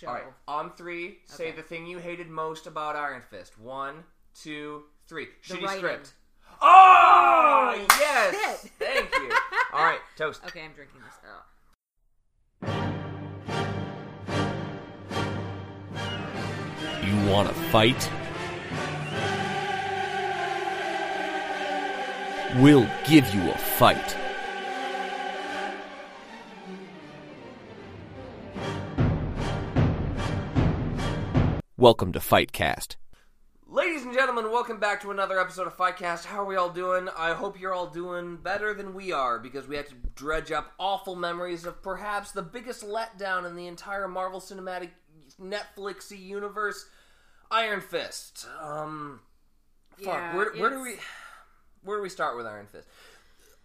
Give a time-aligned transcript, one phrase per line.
[0.00, 0.06] show.
[0.08, 1.56] All right, on three, say Okay.
[1.56, 3.58] the thing you hated most about Iron Fist.
[3.58, 5.28] One, two, three.
[5.46, 5.78] The Shitty writing.
[5.78, 6.12] script.
[6.62, 8.60] Oh, ah, yes!
[8.62, 8.70] shit.
[8.78, 9.30] Thank you.
[9.72, 10.42] All right, toast.
[10.46, 11.14] Okay, I'm drinking this.
[11.24, 11.42] Oh.
[17.04, 18.10] You want to fight?
[22.56, 24.16] We'll give you a fight.
[31.80, 32.96] Welcome to Fightcast.
[33.66, 36.26] Ladies and gentlemen, welcome back to another episode of Fightcast.
[36.26, 37.08] How are we all doing?
[37.16, 40.74] I hope you're all doing better than we are because we had to dredge up
[40.76, 44.90] awful memories of perhaps the biggest letdown in the entire Marvel Cinematic
[45.40, 46.84] Netflixy universe,
[47.50, 48.46] Iron Fist.
[48.60, 49.20] Um,
[49.96, 50.04] fuck.
[50.04, 50.96] Yeah, where, where do we
[51.82, 52.88] where do we start with Iron Fist?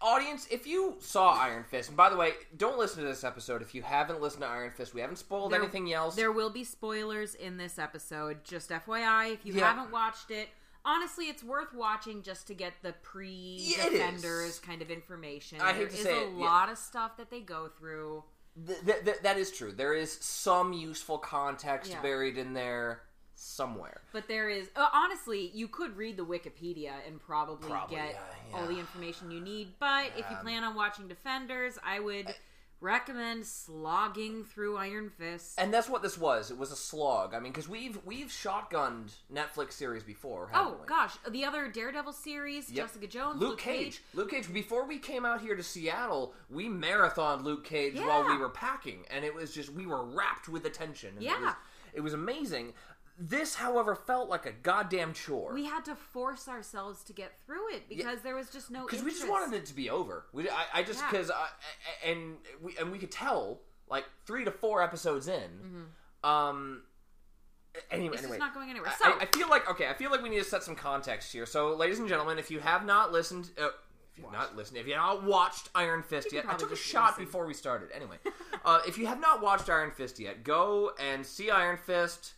[0.00, 3.62] Audience, if you saw Iron Fist, and by the way, don't listen to this episode
[3.62, 4.92] if you haven't listened to Iron Fist.
[4.92, 6.14] We haven't spoiled There- anything else.
[6.14, 8.44] There will be spoilers in this episode.
[8.44, 9.72] Just FYI, if you Yeah.
[9.72, 10.50] haven't watched it,
[10.84, 15.60] honestly, it's worth watching just to get the pre Yeah, defenders kind of information.
[15.62, 16.44] I hate There to is say a it, yeah.
[16.44, 18.22] lot of stuff that they go through.
[18.66, 19.72] Th- th- th- that is true.
[19.72, 22.02] There is some useful context Yeah.
[22.02, 23.02] buried in there
[23.36, 24.00] somewhere.
[24.12, 28.14] But there is uh, honestly, you could read the Wikipedia and probably, Probably, get
[28.50, 29.74] yeah, all the information you need.
[29.78, 32.34] But if you plan on watching Defenders, I would
[32.80, 35.54] recommend slogging through Iron Fist.
[35.58, 36.50] And that's what this was.
[36.50, 37.34] It was a slog.
[37.34, 40.50] I mean, because we've we've shotgunned Netflix series before.
[40.54, 40.86] Oh we?
[40.86, 42.86] gosh, the other Daredevil series, Yep.
[42.86, 44.02] Jessica Jones, Luke, Cage.
[44.14, 44.52] Luke Cage.
[44.52, 49.04] Before we came out here to Seattle, we marathoned Luke Cage while we were packing,
[49.10, 51.10] and it was just we were wrapped with attention.
[51.16, 51.40] And It Yeah.
[51.40, 51.54] was,
[51.94, 52.74] it was amazing.
[53.18, 55.54] This, however, felt like a goddamn chore.
[55.54, 59.02] We had to force ourselves to get through it because there was just no because
[59.02, 60.26] we just wanted it to be over.
[60.34, 61.10] We, I, I just Yeah.
[61.10, 61.48] because I
[62.04, 65.86] and we and we could tell like three to four episodes in.
[66.22, 66.82] Um.
[67.90, 68.14] Anyway, Mm-hmm.
[68.14, 68.90] It's anyway, not going anywhere.
[68.98, 69.88] So- I, I feel like okay.
[69.88, 71.46] I feel like we need to set some context here.
[71.46, 73.50] So, ladies and gentlemen, if you have not listened.
[73.58, 73.68] Uh,
[74.12, 76.76] if you've not listened, if you have not watched Iron Fist yet, I took a
[76.76, 77.24] shot listen.
[77.26, 77.90] before we started.
[77.94, 78.16] Anyway,
[78.64, 82.32] uh, if you have not watched Iron Fist yet, go and see Iron Fist.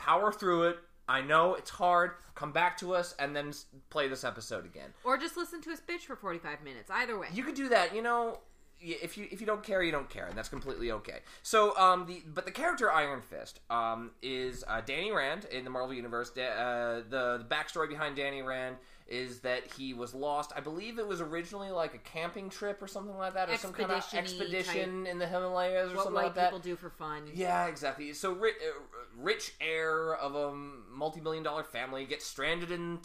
[0.00, 0.78] Power through it.
[1.08, 2.12] I know it's hard.
[2.34, 3.52] Come back to us and then
[3.90, 4.90] play this episode again.
[5.04, 6.90] or just listen to us bitch for 45 minutes.
[6.90, 7.26] Either way.
[7.34, 8.38] You could do that, you know.
[8.82, 11.18] If you if you don't care, you don't care, and that's completely okay.
[11.42, 15.70] So, um, the but the character Iron Fist, um, is uh, Danny Rand in the
[15.70, 16.30] Marvel Universe.
[16.30, 18.76] Da- uh, the the backstory behind Danny Rand
[19.10, 20.52] is that he was lost.
[20.56, 23.72] I believe it was originally like a camping trip or something like that, or some
[23.72, 26.44] kind of Expedition-y in the Himalayas or what something white like that.
[26.50, 27.24] people do for fun.
[27.34, 28.12] Yeah, exactly.
[28.12, 28.80] So, ri- uh,
[29.18, 33.00] rich heir of a multi-million dollar family gets stranded in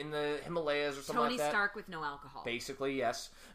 [0.00, 1.44] in the Himalayas or something Tony like that.
[1.44, 2.42] Tony Stark with no alcohol.
[2.44, 3.30] Basically, yes.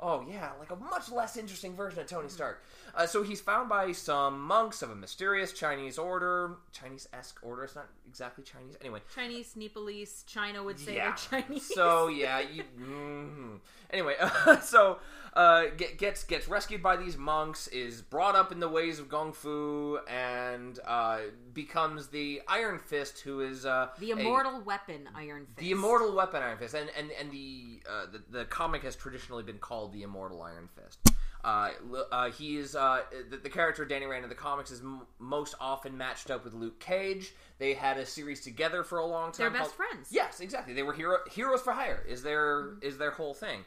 [0.00, 2.16] oh, yeah, like a much less interesting version of Mm-hmm.
[2.16, 2.62] Tony Stark.
[2.94, 7.64] Uh, so he's found by some monks of a mysterious Chinese order, Chinese esque order.
[7.64, 8.76] It's not exactly Chinese.
[8.80, 11.14] Anyway, Chinese, Nepalese, China would say yeah.
[11.30, 11.74] they're Chinese.
[11.74, 12.62] So yeah, you.
[12.80, 13.58] mhm.
[13.90, 14.14] Anyway,
[14.62, 14.98] so
[15.34, 19.10] uh, get, gets gets rescued by these monks, is brought up in the ways of
[19.10, 21.18] kung fu, and uh,
[21.52, 25.58] becomes the Iron Fist, who is uh, the a- immortal weapon, Iron Fist.
[25.58, 29.42] the immortal weapon Iron Fist, and and and the uh, the, the comic has traditionally
[29.42, 31.14] been called the immortal Iron Fist.
[31.46, 31.70] Uh,
[32.10, 35.54] uh, he is uh, the, the character Danny Rand in the comics is m- most
[35.60, 37.32] often matched up with Luke Cage.
[37.58, 39.52] They had a series together for a long time.
[39.52, 40.08] They're best called- friends.
[40.10, 40.74] Yes, exactly.
[40.74, 42.04] They were hero heroes for hire.
[42.08, 43.60] Is their is their whole thing.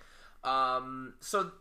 [0.44, 1.52] Um, so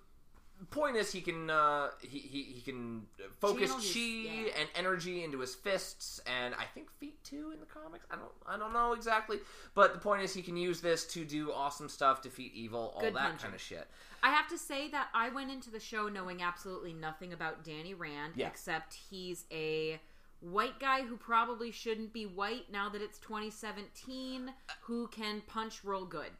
[0.66, 3.02] point is he can uh, he, he he can
[3.40, 4.60] focus Channel his- chi yeah.
[4.60, 8.06] and energy into his fists and I think feet too in the comics.
[8.10, 9.38] I don't I don't know exactly,
[9.74, 13.00] but the point is he can use this to do awesome stuff, defeat evil, all
[13.00, 13.38] Good that punching.
[13.38, 13.86] kind of shit.
[14.22, 17.94] I have to say that I went into the show knowing absolutely nothing about Danny
[17.94, 18.48] Rand, Yeah.
[18.48, 20.00] except he's a
[20.40, 24.52] white guy who probably shouldn't be white now that it's 2017,
[24.82, 26.30] who can punch real good.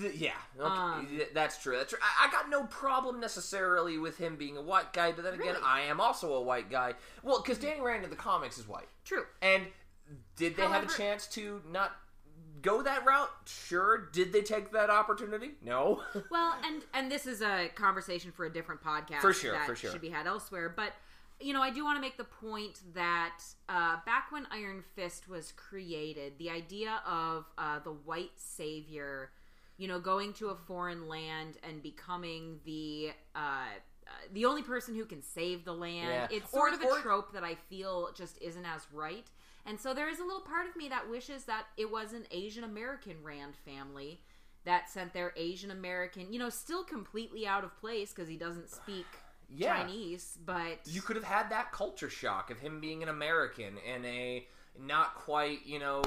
[0.00, 0.66] Th- yeah, okay.
[0.66, 1.76] Um, that's true.
[1.76, 1.98] That's true.
[2.02, 5.54] I-, I got no problem necessarily with him being a white guy, but then again,
[5.54, 5.62] Really?
[5.64, 6.94] I am also a white guy.
[7.22, 8.88] Well, because Danny Rand in the comics is white.
[9.04, 9.24] True.
[9.42, 9.64] And
[10.36, 11.92] did they have a chance to not
[12.62, 13.30] go that route?
[13.46, 14.08] Sure.
[14.12, 15.52] Did they take that opportunity?
[15.62, 16.02] No.
[16.30, 19.76] Well, and and this is a conversation for a different podcast For sure, that for
[19.76, 19.90] sure.
[19.92, 20.72] should be had elsewhere.
[20.74, 20.92] But
[21.40, 23.38] you know, I do want to make the point that
[23.68, 29.30] uh, back when Iron Fist was created, the idea of uh, the white savior,
[29.78, 34.94] you know, going to a foreign land and becoming the uh, uh, the only person
[34.94, 36.08] who can save the land.
[36.08, 36.28] Yeah.
[36.30, 39.26] It's Or- sort of a or- trope that I feel just isn't as right.
[39.66, 42.26] And so there is a little part of me that wishes that it was an
[42.30, 44.20] Asian American Rand family
[44.64, 48.70] that sent their Asian American, you know, still completely out of place because he doesn't
[48.70, 49.06] speak
[49.50, 49.76] Yeah.
[49.82, 54.04] Chinese, but you could have had that culture shock of him being an American in
[54.06, 54.48] a
[54.80, 56.02] not quite, you know,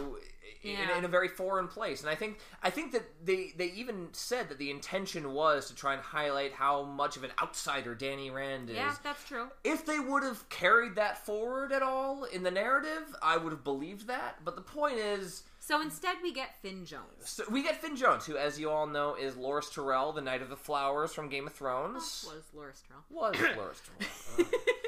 [0.64, 0.98] in, Yeah.
[0.98, 2.02] in a very foreign place.
[2.02, 5.76] And I think I think that they they even said that the intention was to
[5.76, 8.76] try and highlight how much of an outsider Danny Rand is.
[8.76, 9.48] yeah, that's true.
[9.64, 13.64] If they would have carried that forward at all in the narrative, I would have
[13.64, 14.44] believed that.
[14.46, 17.04] But the point is, So instead, we get Finn Jones.
[17.24, 20.42] so we get Finn Jones, who, as you all know, is Loras Tyrell, the Knight
[20.42, 22.26] of the Flowers from Game of Thrones.
[22.28, 23.04] Was Loras Tyrell.
[23.10, 24.48] Was Loras Tyrell?
[24.62, 24.81] Uh,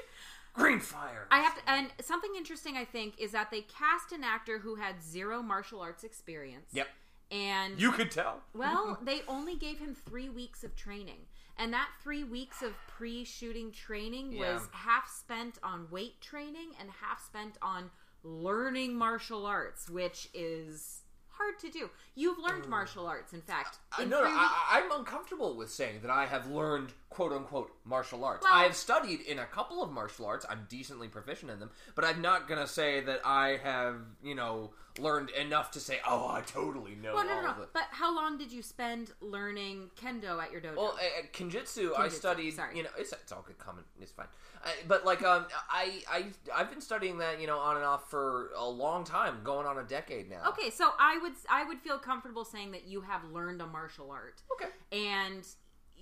[0.55, 1.25] Greenfire.
[1.31, 4.75] I have to, and something interesting I think is that they cast an actor who
[4.75, 6.69] had zero martial arts experience.
[6.73, 6.87] Yep.
[7.31, 8.41] And You could tell.
[8.53, 11.21] well, they only gave him three weeks of training,
[11.57, 14.53] and that three weeks of pre-shooting training Yeah.
[14.53, 17.89] was half spent on weight training and half spent on
[18.23, 21.02] learning martial arts, which is
[21.43, 21.89] hard to do.
[22.15, 22.69] You've learned mm.
[22.69, 23.77] martial arts, in fact.
[23.97, 27.71] I In no, no, I, I'm uncomfortable with saying that I have learned "quote unquote"
[27.85, 28.43] martial arts.
[28.43, 30.45] Well- I have studied in a couple of martial arts.
[30.49, 34.71] I'm decently proficient in them, but I'm not gonna say that I have, you know,
[34.99, 37.63] learned enough to say, "Oh, I totally know well, no, all no, of no.
[37.63, 40.75] it." But how long did you spend learning kendo at your dojo?
[40.77, 42.53] Well, at, at Kenjutsu, I studied.
[42.53, 42.77] sorry.
[42.77, 43.57] You know, it's it's all good.
[43.57, 44.27] Common, it's fine.
[44.63, 48.09] I, but like, um, I I I've been studying that, you know, on and off
[48.09, 50.49] for a long time, going on a decade now.
[50.49, 54.11] Okay, so I would I would feel comfortable saying that you have learned a martial
[54.11, 54.41] art.
[54.53, 54.71] Okay.
[54.91, 55.45] And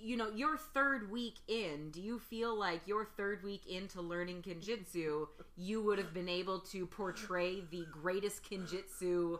[0.02, 4.42] you know, your third week in, do you feel like your third week into learning
[4.42, 9.38] kenjutsu, you would have been able to portray the greatest kenjutsu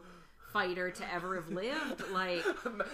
[0.52, 2.04] fighter to ever have lived?
[2.12, 2.44] Like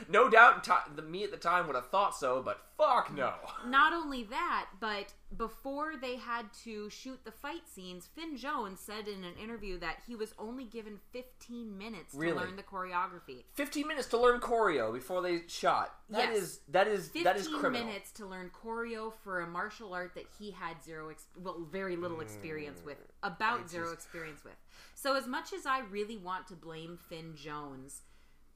[0.08, 3.34] no doubt, ti the me at the time would have thought so, but fuck no.
[3.66, 9.06] not only that, but before they had to shoot the fight scenes, Finn Jones said
[9.08, 13.44] in an interview that he was only given 15 minutes to learn the choreography.
[13.54, 15.94] 15 minutes to learn choreo before they shot.
[16.10, 16.38] That Yes.
[16.42, 17.86] is that is 15 that is criminal.
[17.86, 21.96] minutes to learn choreo for a martial art that he had zero, ex- well, very
[21.96, 23.68] little experience with, about Mm.
[23.68, 24.56] Zero experience with.
[24.94, 28.02] So, as much as I really want to blame Finn Jones,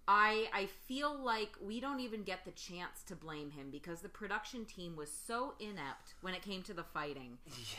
[0.09, 4.09] I I feel like we don't even get the chance to blame him because the
[4.09, 7.39] production team was so inept when it came to the fighting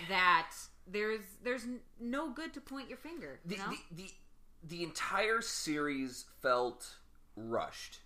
[0.10, 0.52] that
[0.88, 1.66] there's there's
[2.00, 3.40] no good to point your finger.
[3.46, 3.70] The, You know?
[3.92, 4.12] the, the
[4.64, 6.96] the entire series felt
[7.36, 8.00] rushed.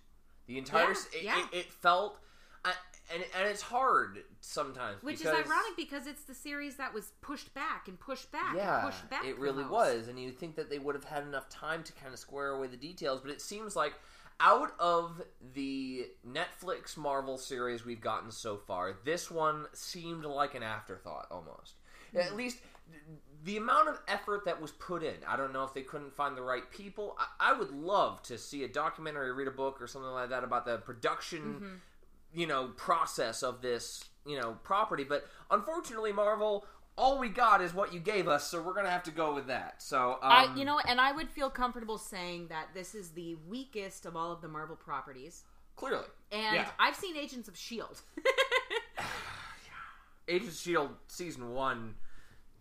[0.46, 1.44] The entire Yeah, it, yeah.
[1.52, 2.18] it, it felt
[2.64, 2.72] I,
[3.12, 7.12] and and it's hard sometimes Which because, is ironic because it's the series that was
[7.20, 9.24] pushed back and pushed back Yeah, and pushed back.
[9.24, 9.70] it really most.
[9.72, 12.50] was, and you'd think that they would have had enough time to kind of square
[12.50, 13.94] away the details, but it seems like
[14.40, 15.20] out of
[15.54, 21.74] the Netflix Marvel series we've gotten so far, this one seemed like an afterthought almost.
[22.12, 22.18] Hmm.
[22.18, 22.58] At least
[23.44, 25.14] the amount of effort that was put in.
[25.26, 27.16] I don't know if they couldn't find the right people.
[27.18, 30.44] I, I would love to see a documentary, read a book, or something like that
[30.44, 31.74] about the production Mm-hmm.
[32.34, 36.64] You know process of this you know property but unfortunately marvel
[36.96, 39.46] all we got is what you gave us so we're gonna have to go with
[39.46, 43.10] that so um, I, you know, and I would feel comfortable saying that this is
[43.10, 45.44] the weakest of all of the Marvel properties.
[45.76, 48.02] clearly And yeah I've seen Agents of Shield.
[50.28, 51.94] agents of shield season one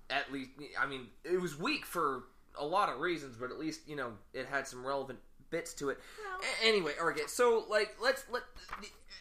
[0.10, 2.24] at least i mean it was weak for
[2.60, 5.90] a lot of reasons but at least you know it had some relevant bits to
[5.90, 8.44] it Well- A- anyway okay so like let's let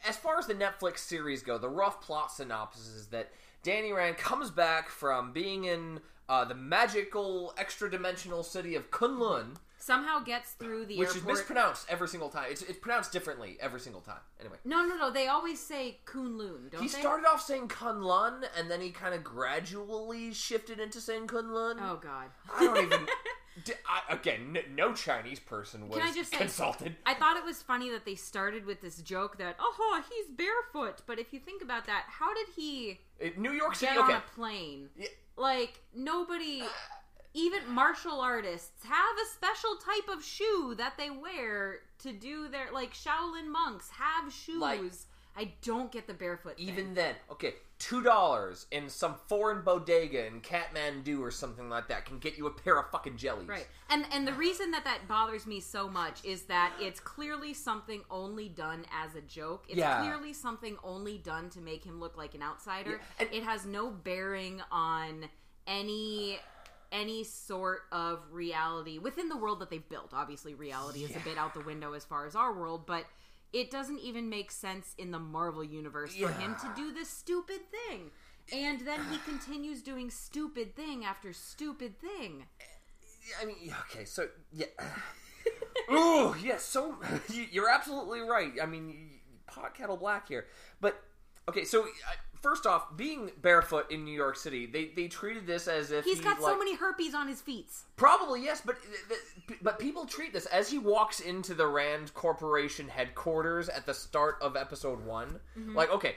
[0.09, 3.31] as far as the netflix series go the rough plot synopsis is that
[3.63, 9.57] danny rand comes back from being in uh, the magical extra dimensional city of kunlun
[9.79, 11.23] Somehow gets through the which airport.
[11.23, 14.97] is mispronounced every single time it's, it's pronounced differently every single time anyway no, no,
[14.97, 15.13] no.
[15.13, 16.99] They always say Kunlun, don't he they?
[16.99, 22.01] started off saying kunlun and then he kind of gradually shifted into saying kunlun oh
[22.03, 22.31] God.
[22.53, 23.07] I don't even.
[23.65, 26.97] D I again, n- no Chinese person was Can I just say- consulted.
[27.07, 31.03] I thought it was funny that they started with this joke that, oh, he's barefoot.
[31.07, 33.95] But if you think about that, how did he Uh, New York City.
[33.95, 34.91] get Okay, on a plane?
[34.97, 35.09] Yeah.
[35.37, 36.65] Like nobody,
[37.35, 42.71] even martial artists, have a special type of shoe that they wear to do their
[42.73, 44.61] like Shaolin monks have shoes.
[44.61, 44.83] Like-
[45.37, 46.57] I don't get the barefoot.
[46.57, 46.69] thing.
[46.69, 52.07] even then, okay, two dollars in some foreign bodega in Kathmandu or something like that
[52.07, 53.47] can get you a pair of fucking jellies.
[53.49, 53.67] Right.
[53.91, 58.03] And and the reason that that bothers me so much is that it's clearly something
[58.11, 59.67] only done as a joke.
[59.69, 60.01] It's Yeah.
[60.01, 62.93] clearly something only done to make him look like an outsider.
[62.93, 65.29] Yeah, and- it has no bearing on
[65.67, 66.39] any
[66.93, 70.15] any sort of reality within the world that they've built.
[70.15, 73.05] Obviously reality is a bit out the window as far as our world, but
[73.53, 77.61] it doesn't even make sense in the Marvel universe for him to do this stupid
[77.89, 78.11] thing.
[78.53, 82.47] And then he continues doing stupid thing after stupid thing.
[83.41, 84.67] I mean, okay, so yeah.
[85.93, 86.59] Ooh, yeah.
[86.59, 86.97] So
[87.33, 88.53] you- you're absolutely right.
[88.63, 90.47] I mean, pot kettle black here,
[90.81, 91.01] but
[91.49, 91.65] okay.
[91.65, 91.87] So
[92.47, 96.19] first off, being barefoot in New York City, they, they treated this as if He's
[96.19, 97.67] he, got so many herpes on his feet.
[97.97, 98.77] Probably yes, but
[99.63, 104.37] but people treat this as he walks into the Rand Corporation headquarters at the start
[104.41, 105.41] of episode one.
[105.59, 105.75] Mm-hmm.
[105.75, 106.15] Like, okay,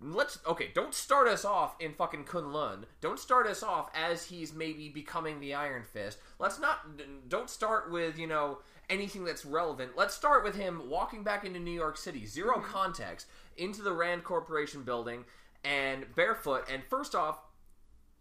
[0.00, 2.84] let's okay, don't start us off in fucking Kunlun.
[3.00, 6.18] Don't start us off as he's maybe becoming the Iron Fist.
[6.38, 6.86] Let's not
[7.28, 8.58] don't start with you know
[8.90, 9.92] anything that's relevant.
[9.96, 12.64] Let's start with him walking back into New York City, 0 mm-hmm.
[12.64, 15.24] context, into the Rand Corporation building
[15.64, 16.64] and barefoot.
[16.70, 17.38] And first off,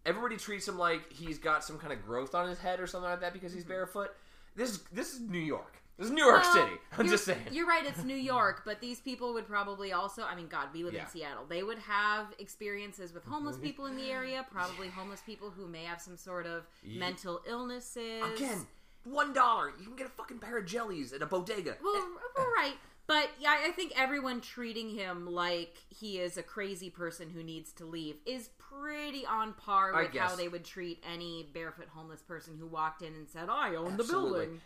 [0.05, 3.09] everybody treats him like he's got some kind of growth on his head or something
[3.09, 3.73] like that because he's mm-hmm.
[3.73, 4.11] barefoot.
[4.55, 5.81] This is this is New York.
[5.97, 6.71] This is New York Well, City.
[6.97, 7.39] I'm just saying.
[7.51, 10.83] You're right, it's New York, but these people would probably also, I mean, God, we
[10.83, 11.03] live Yeah.
[11.03, 11.45] in Seattle.
[11.47, 13.33] They would have experiences with mm-hmm.
[13.33, 17.41] homeless people in the area, probably homeless people who may have some sort of mental
[17.47, 18.23] illnesses.
[18.35, 18.65] Again,
[19.03, 19.71] one dollar.
[19.79, 21.77] You can get a fucking pair of jellies at a bodega.
[21.83, 22.75] Well, well, right.
[23.07, 27.73] But yeah, I think everyone treating him like he is a crazy person who needs
[27.73, 32.21] to leave is pretty on par I with how they would treat any barefoot homeless
[32.21, 34.45] person who walked in and said, "I own the Absolutely.
[34.45, 34.61] building."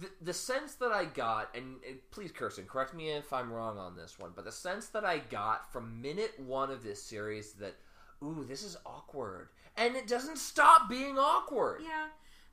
[0.00, 3.78] the, the sense that I got, and, and please, Kirsten, correct me if I'm wrong
[3.78, 7.52] on this one, but the sense that I got from minute one of this series
[7.54, 7.76] that,
[8.22, 11.82] ooh, this is awkward, and it doesn't stop being awkward.
[11.82, 12.06] Yeah.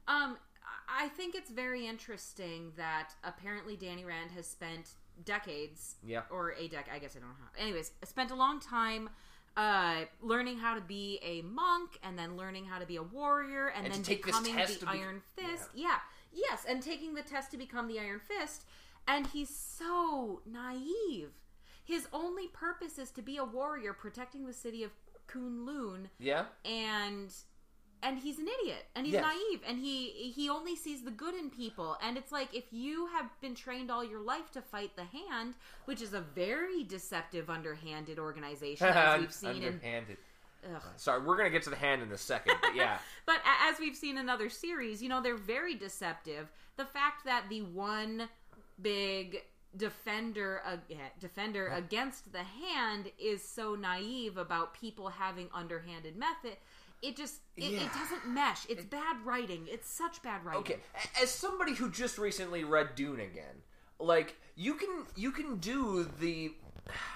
[0.07, 0.37] Um,
[0.93, 4.89] I think it's very interesting that apparently Danny Rand has spent
[5.25, 6.21] decades, Yeah.
[6.29, 6.93] or a decade.
[6.93, 7.61] I guess I don't know how.
[7.63, 9.09] Anyways, spent a long time
[9.57, 13.67] uh, learning how to be a monk, and then learning how to be a warrior,
[13.67, 15.69] and, And then becoming the be- Iron Fist.
[15.75, 15.97] Yeah.
[16.31, 18.63] Yes, and taking the test to become the Iron Fist,
[19.07, 21.31] and he's so naive.
[21.83, 24.91] His only purpose is to be a warrior protecting the city of
[25.27, 26.45] Kunlun Yeah?
[26.63, 27.33] and
[28.03, 29.23] and he's an idiot and he's Yes.
[29.25, 33.07] naive and he he only sees the good in people and it's like if you
[33.07, 35.53] have been trained all your life to fight the hand
[35.85, 40.17] which is a very deceptive underhanded organization as we've seen in Underhanded.
[40.75, 40.81] ugh.
[40.97, 42.97] Sorry, we're gonna get to the hand in a second, but yeah.
[43.25, 43.37] but
[43.69, 47.61] as we've seen in other series you know they're very deceptive the fact that the
[47.61, 48.27] one
[48.81, 49.43] big
[49.77, 50.75] defender uh,
[51.19, 56.57] defender against the hand is so naive about people having underhanded method
[57.01, 57.83] it just it, Yeah.
[57.83, 60.79] it doesn't mesh it's bad writing it's such bad writing Okay,
[61.21, 63.63] as somebody who just recently read Dune again,
[63.99, 66.53] like you can you can do the,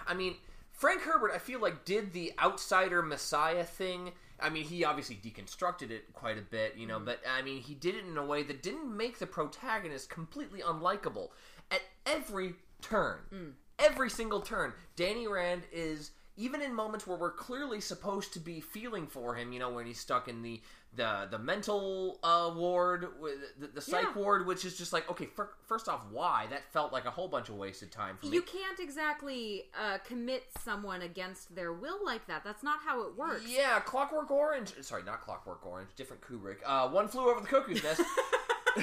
[0.08, 0.36] I mean,
[0.72, 4.12] Frank Herbert, I feel like did the outsider messiah thing.
[4.40, 7.06] I mean, he obviously deconstructed it quite a bit, you know, mm-hmm.
[7.06, 10.62] but I mean, he did it in a way that didn't make the protagonist completely
[10.62, 11.30] unlikable
[11.72, 13.20] at every turn.
[13.34, 13.52] Mm.
[13.80, 18.60] Every single turn, Danny Rand is even in moments where we're clearly supposed to be
[18.60, 20.62] feeling for him, you know, when he's stuck in the
[20.96, 24.14] the the mental uh, ward, with the, the psych Yeah.
[24.22, 27.28] ward, which is just like, okay, fir- first off, why that felt like a whole
[27.28, 28.34] bunch of wasted time for me.
[28.36, 33.18] you can't exactly uh, commit someone against their will like that that's not how it
[33.18, 34.74] works Yeah, Clockwork Orange.
[34.82, 35.90] Sorry, not Clockwork Orange.
[35.98, 36.58] Different Kubrick.
[36.66, 38.02] Uh, One flew over the cuckoo's nest.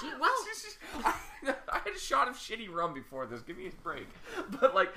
[0.00, 0.30] Gee, well
[1.04, 1.12] I had a
[2.04, 3.40] shot of shitty rum before this.
[3.42, 4.06] Give me a break.
[4.60, 4.92] But like,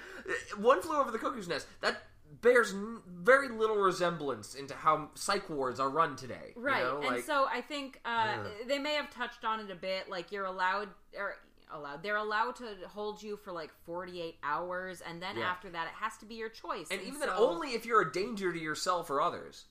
[0.57, 1.67] one flew over the cuckoo's nest.
[1.81, 2.03] That
[2.41, 6.53] bears n- very little resemblance into how psych wards are run today.
[6.55, 7.01] you right know?
[7.01, 8.35] and so i think uh,
[8.67, 11.35] they may have touched on it a bit like you're allowed or
[11.73, 15.49] allowed they're allowed to hold you for like 48 hours and then Yeah.
[15.49, 18.11] after that it has to be your choice and even then, only if you're a
[18.11, 19.65] danger to yourself or others.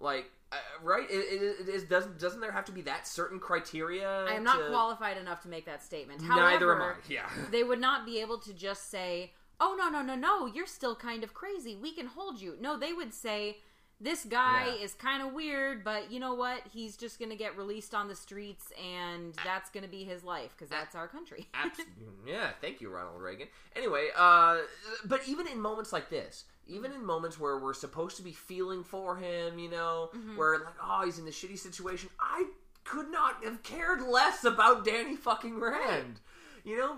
[0.00, 1.10] Like, uh, right?
[1.10, 1.84] It, it, it is.
[1.84, 4.26] Doesn't doesn't there have to be that certain criteria?
[4.28, 6.92] i am not to- qualified enough to make that statement Neither am I.
[7.08, 7.28] Yeah.
[7.50, 10.94] they would not be able to just say oh no no no no you're still
[10.96, 13.58] kind of crazy we can hold you no they would say
[14.00, 14.84] this guy Yeah.
[14.84, 18.16] is kind of weird but you know what he's just gonna get released on the
[18.16, 21.78] streets and that's gonna be his life because that's our country Abs-
[22.26, 23.46] yeah, thank you, Ronald Reagan.
[23.76, 24.58] Anyway, uh,
[25.04, 28.84] but even in moments like this, even in moments where we're supposed to be feeling
[28.84, 30.36] for him, you know, Mm-hmm.
[30.36, 32.46] where like, oh, he's in this shitty situation, I
[32.84, 36.20] could not have cared less about Danny fucking Rand.
[36.64, 36.96] You know,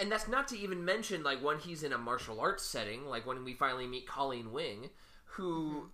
[0.00, 3.26] and that's not to even mention like when he's in a martial arts setting, like
[3.26, 4.90] when we finally meet Colleen Wing,
[5.24, 5.86] who,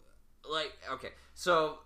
[0.46, 0.52] Mm-hmm.
[0.52, 1.78] like, okay, so.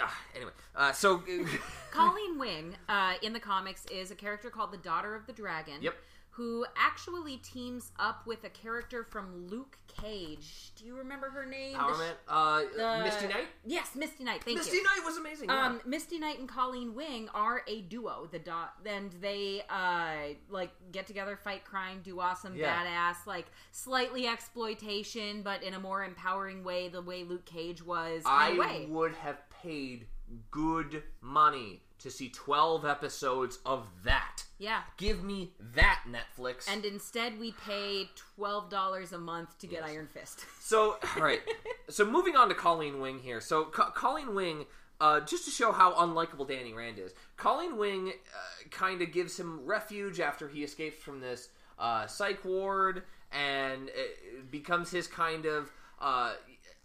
[0.00, 1.22] ah, anyway, uh, so
[1.90, 5.74] Colleen Wing uh, in the comics is a character called the Daughter of the Dragon.
[5.80, 5.94] Yep.
[6.38, 10.70] Who actually teams up with a character from Luke Cage.
[10.76, 11.74] Do you remember her name?
[11.74, 13.48] Power The Man, uh, the- Misty Knight.
[13.66, 14.44] Yes, Misty Knight.
[14.44, 14.82] Thank Misty you.
[14.84, 15.48] Misty Knight was amazing.
[15.48, 15.66] yeah.
[15.66, 18.28] Um, Misty Knight and Colleen Wing are a duo.
[18.30, 22.84] The dot, and they uh like get together, fight crime, do awesome, Yeah.
[22.84, 28.22] badass, like slightly exploitation, but in a more empowering way, the way Luke Cage was.
[28.24, 28.86] I way.
[28.88, 30.06] would have paid
[30.52, 34.44] good money to see 12 episodes of that.
[34.58, 34.80] Yeah.
[34.96, 36.68] Give me that Netflix.
[36.72, 40.44] And instead, we pay twelve dollars a month to get Iron Fist.
[40.60, 41.40] So, all right.
[41.88, 43.40] so, moving on to Colleen Wing here.
[43.40, 44.66] So, Co- Colleen Wing,
[45.00, 49.38] uh, just to show how unlikable Danny Rand is, Colleen Wing uh, kind of gives
[49.38, 55.46] him refuge after he escapes from this uh, psych ward and it becomes his kind
[55.46, 55.70] of.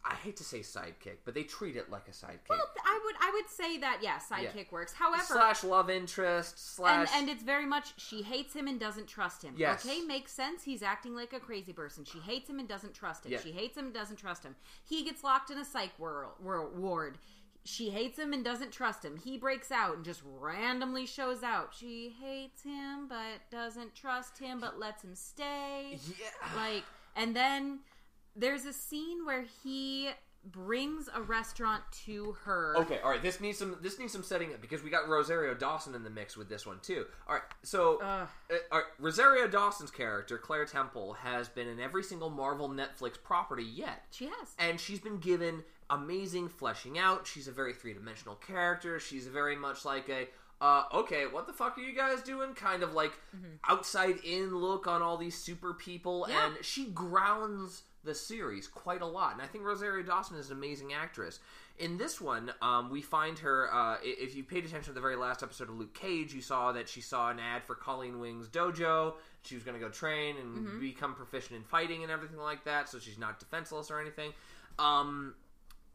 [0.06, 2.50] I hate to say sidekick, but they treat it like a sidekick.
[2.50, 4.64] Well, I would I would say that yeah, sidekick Yeah.
[4.72, 4.92] works.
[4.94, 9.44] However, slash love interest slash and it's very much she hates him and doesn't trust
[9.44, 9.54] him.
[9.58, 9.86] Yes.
[9.86, 10.64] Okay, makes sense.
[10.64, 12.04] He's acting like a crazy person.
[12.04, 13.32] She hates him and doesn't trust him.
[13.32, 13.40] Yeah.
[13.40, 14.56] She hates him and doesn't trust him.
[14.84, 17.18] He gets locked in a psych wor- wor- ward.
[17.66, 19.16] She hates him and doesn't trust him.
[19.24, 21.74] He breaks out and just randomly shows out.
[21.74, 25.98] She hates him but doesn't trust him but lets him stay.
[26.20, 26.62] yeah.
[26.62, 26.84] Like,
[27.16, 27.80] and then
[28.36, 30.10] there's a scene where he
[30.52, 32.76] brings a restaurant to her.
[32.78, 33.22] Okay, all right.
[33.22, 33.78] This needs some.
[33.82, 36.66] This needs some setting up because we got Rosario Dawson in the mix with this
[36.66, 37.06] one too.
[37.28, 38.26] All right, so uh,
[38.72, 43.64] all right, Rosario Dawson's character Claire Temple has been in every single Marvel Netflix property
[43.64, 44.50] yet, She has.
[44.60, 47.26] and she's been given amazing fleshing out.
[47.26, 49.00] She's a very three dimensional character.
[49.00, 50.28] She's very much like a.
[50.62, 52.54] Uh, okay, what the fuck are you guys doing?
[52.54, 53.12] Kind of like
[53.70, 56.48] outside in look on all these super people, Yeah.
[56.48, 59.34] and she grounds the series quite a lot.
[59.34, 61.40] And I think Rosario Dawson is an amazing actress.
[61.80, 63.74] In this one, um, we find her.
[63.74, 66.72] Uh, if you paid attention to the very last episode of Luke Cage, you saw
[66.72, 69.14] that she saw an ad for Colleen Wing's dojo.
[69.44, 72.90] She was going to go train and become proficient in fighting and everything like that,
[72.90, 74.32] so she's not defenseless or anything.
[74.78, 75.36] Um,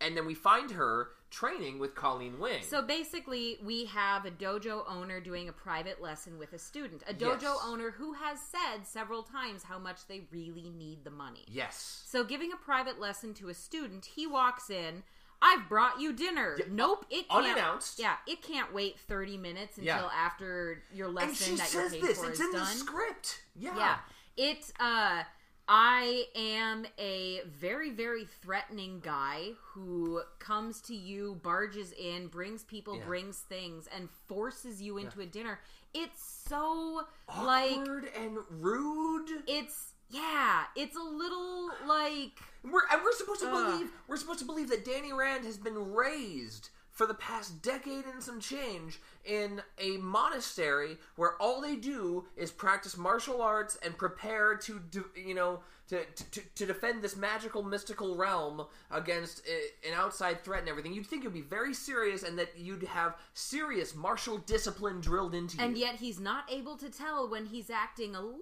[0.00, 2.62] and then we find her training with Colleen Wing.
[2.62, 7.02] So basically, we have a dojo owner doing a private lesson with a student.
[7.06, 7.58] A dojo Yes.
[7.64, 11.44] owner who has said several times how much they really need the money.
[11.48, 12.02] yes.
[12.06, 15.02] So, giving a private lesson to a student, he walks in.
[15.40, 16.56] I've brought you dinner.
[16.58, 17.44] Yeah, nope, it can't.
[17.46, 17.98] unannounced.
[18.00, 20.10] Yeah, it can't wait thirty minutes until Yeah.
[20.12, 22.18] after your lesson And she that says paid this.
[22.18, 22.60] for It's is in done.
[22.64, 23.42] the script.
[23.54, 23.76] Yeah.
[23.76, 23.98] Yeah.
[24.36, 25.22] It uh
[25.68, 32.96] I am a very, very threatening guy who comes to you, barges in, brings people,
[32.96, 33.04] Yeah.
[33.04, 35.60] brings things, and forces you into a dinner.
[35.92, 37.02] It's so
[37.42, 39.42] like Awkward and rude.
[39.46, 43.72] it's yeah, it's a little like We're, and we're supposed to Ugh.
[43.72, 48.04] believe we're supposed to believe that Danny Rand has been raised for the past decade
[48.12, 53.96] and some change in a monastery where all they do is practice martial arts and
[53.96, 59.94] prepare to do, you know to, to to defend this magical mystical realm against an
[59.94, 60.92] outside threat and everything.
[60.92, 65.56] You'd think it'd be very serious and that you'd have serious martial discipline drilled into
[65.56, 65.62] you.
[65.62, 68.40] and yet he's not able to tell when he's acting a little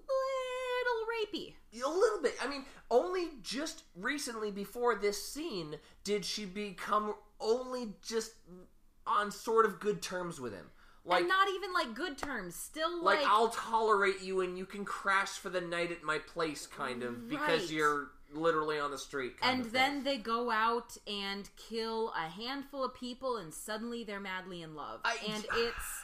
[1.37, 1.55] rapey.
[1.85, 2.35] A little bit.
[2.43, 8.33] I mean, only just recently before this scene did she become only just
[9.07, 10.67] on sort of good terms with him.
[11.05, 12.57] Like, and not even like good terms.
[12.57, 16.19] Still like, like, I'll tolerate you and you can crash for the night at my
[16.19, 19.35] place, kind of, because you're literally on the street.
[19.41, 24.63] And then they go out and kill a handful of people and suddenly they're madly
[24.63, 26.03] in love I- and it's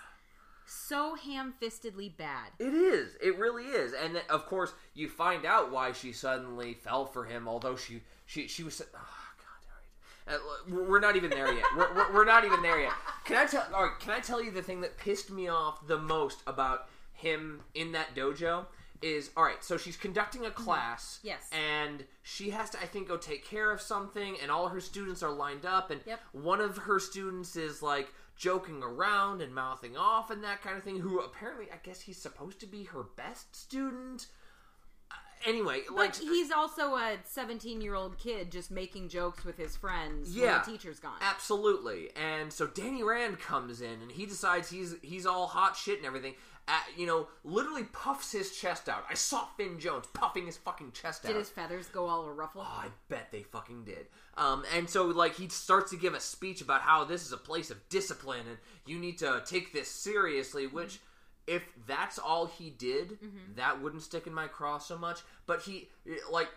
[0.72, 3.16] so ham-fistedly bad It is.
[3.22, 3.92] It really is.
[3.92, 7.46] And of course, you find out why she suddenly fell for him.
[7.48, 8.80] Although she she she was.
[8.82, 8.98] Oh
[9.38, 10.35] God!
[10.35, 10.80] All right.
[10.80, 11.64] Uh, we're- not even there yet.
[11.76, 12.92] We're, we're, we're not even there yet.
[13.24, 13.66] Can I tell?
[13.74, 13.98] All right.
[14.00, 17.92] Can I tell you the thing that pissed me off the most about him in
[17.92, 18.66] that dojo?
[19.02, 19.62] Is all right.
[19.64, 21.18] So she's conducting a class.
[21.24, 21.50] Yes.
[21.50, 25.24] And she has to, I think, go take care of something, and all her students
[25.24, 26.20] are lined up, and Yep.
[26.30, 30.83] one of her students is like joking around and mouthing off and that kind of
[30.83, 30.98] thing.
[30.98, 34.26] Who apparently, I guess, he's supposed to be her best student.
[35.12, 35.14] Uh,
[35.46, 40.37] anyway, like he's also a 17 year old kid just making jokes with his friends
[40.37, 40.57] Yeah.
[40.57, 42.09] when the teacher's gone Absolutely.
[42.16, 46.07] And so Danny Rand comes in and he decides he's he's all hot shit and
[46.07, 46.35] everything.
[46.66, 49.05] Uh, you know, literally puffs his chest out.
[49.11, 51.33] I saw Finn Jones puffing his fucking chest did out.
[51.35, 54.07] Did his feathers go all a ruffle Oh, I bet they fucking did.
[54.37, 57.37] Um, and so, like, he starts to give a speech about how this is a
[57.37, 60.77] place of discipline and you need to take this seriously, mm-hmm.
[60.77, 61.01] which.
[61.45, 63.57] If that's all he did, mm-hmm.
[63.57, 65.23] that wouldn't stick in my craw so much.
[65.45, 65.88] But he,
[66.31, 66.49] like,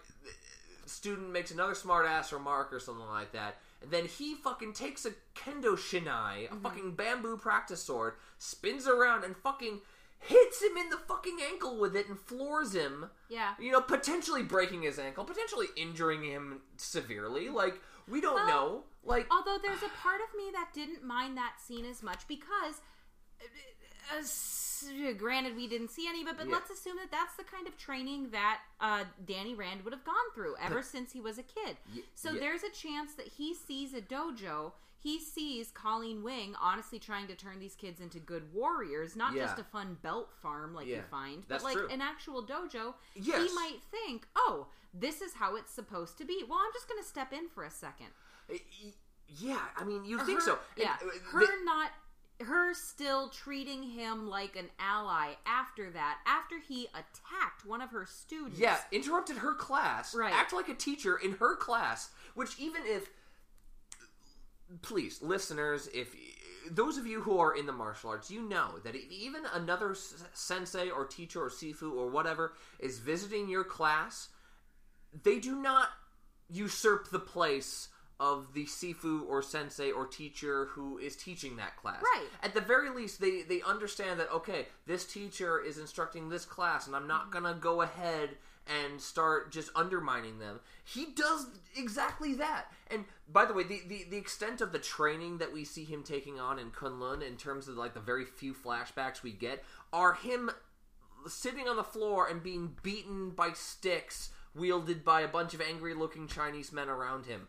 [0.86, 5.04] student makes another smart ass remark or something like that, and then he fucking takes
[5.06, 6.62] a kendo shinai, a mm-hmm.
[6.62, 9.82] fucking bamboo practice sword, spins around and fucking
[10.28, 13.10] hits him in the fucking ankle with it and floors him.
[13.30, 13.54] Yeah.
[13.60, 17.50] You know, potentially breaking his ankle, potentially injuring him severely.
[17.50, 18.84] Like, we don't Well, know.
[19.04, 22.82] Like, Although there's a part of me that didn't mind that scene as much because,
[24.12, 26.54] uh, granted, we didn't see any of it, but Yeah.
[26.54, 30.32] let's assume that that's the kind of training that uh, Danny Rand would have gone
[30.34, 31.78] through ever since he was a kid.
[31.94, 32.40] Y- so yeah.
[32.40, 34.74] there's a chance that he sees a dojo.
[35.06, 39.60] He sees Colleen Wing honestly trying to turn these kids into good warriors, not just
[39.60, 41.88] a fun belt farm like you find, but that's like true.
[41.92, 42.96] an actual dojo.
[43.14, 43.48] Yes.
[43.48, 44.66] He might think, "Oh,
[44.96, 47.64] this is how it's supposed to be." Well, I'm just going to step in for
[47.64, 48.08] a second.
[48.50, 48.60] Y-
[49.28, 50.54] Yeah, I mean, you think so?
[50.76, 51.92] And, Yeah, uh, her not
[52.42, 58.06] her still treating him like an ally after that, after he attacked one of her
[58.06, 58.60] students.
[58.60, 60.14] Yeah, interrupted her class.
[60.16, 60.34] Right.
[60.34, 62.10] Act like a teacher in her class.
[62.34, 63.10] Which even if,
[64.82, 66.16] please, listeners, if
[66.70, 69.96] those of you who are in the martial arts, you know that if even another
[70.34, 74.30] sensei or teacher or sifu or whatever is visiting your class,
[75.24, 75.90] they do not
[76.50, 82.02] usurp the place of the sifu or sensei or teacher who is teaching that class.
[82.02, 82.28] Right.
[82.42, 86.88] At the very least, they they understand that okay, this teacher is instructing this class,
[86.88, 88.30] and I'm not gonna go ahead
[88.68, 90.60] and start just undermining them.
[90.84, 91.48] He does
[91.78, 92.66] exactly that.
[92.90, 96.04] And by the way, the, the, the extent of the training that we see him
[96.04, 100.14] taking on in Kunlun in terms of like the very few flashbacks we get are
[100.14, 100.50] him
[101.28, 105.94] sitting on the floor and being beaten by sticks wielded by a bunch of angry
[105.94, 107.48] looking Chinese men around him.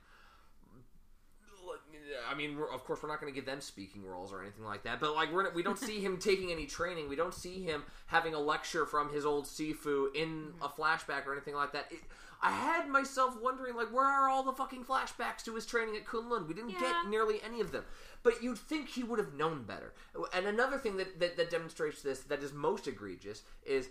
[2.30, 4.82] I mean, of course, we're not going to give them speaking roles or anything like
[4.84, 5.00] that.
[5.00, 7.08] But like, we're, we don't see him taking any training.
[7.08, 11.32] We don't see him having a lecture from his old Sifu in a flashback or
[11.32, 11.86] anything like that.
[11.90, 11.98] It,
[12.42, 16.04] I had myself wondering, like, where are all the fucking flashbacks to his training at
[16.04, 16.46] Kunlun?
[16.46, 16.80] We didn't Yeah.
[16.80, 17.84] get nearly any of them.
[18.22, 19.94] But you'd think he would have known better.
[20.34, 23.88] And another thing that, that, that demonstrates this that is most egregious is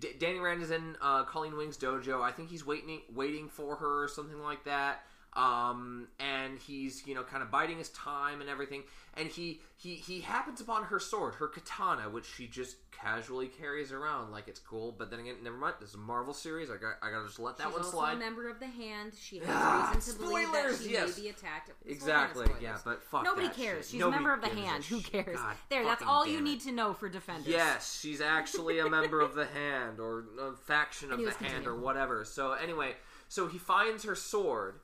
[0.00, 2.22] D- Danny Rand is in uh, Colleen Wing's dojo.
[2.22, 5.02] I think he's waiting waiting for her or something like that.
[5.34, 8.82] Um, and he's you know kind of biding his time and everything.
[9.14, 13.92] And he he he happens upon her sword, her katana, which she just casually carries
[13.92, 14.94] around like it's cool.
[14.96, 15.74] But then again, never mind.
[15.80, 16.70] This is a Marvel series.
[16.70, 18.12] I got I gotta just let that She's one also slide.
[18.14, 19.12] a member of the Hand.
[19.18, 21.16] She has Ah, reason to believe that spoilers, she yes.
[21.16, 21.70] may be attacked.
[21.86, 22.46] Exactly.
[22.60, 23.00] Yeah, spoilers.
[23.00, 23.24] but fuck.
[23.24, 23.86] Nobody that cares.
[23.86, 23.92] shit.
[23.92, 24.84] She's Nobody a member of the Hand.
[24.84, 25.36] Who cares?
[25.38, 26.44] God there, that's all you it.
[26.44, 27.48] need to know for Defenders.
[27.48, 31.68] Yes, she's actually a member of the Hand or a faction of the Hand continue.
[31.70, 32.24] or whatever.
[32.24, 32.94] So anyway,
[33.28, 34.76] so he finds her sword,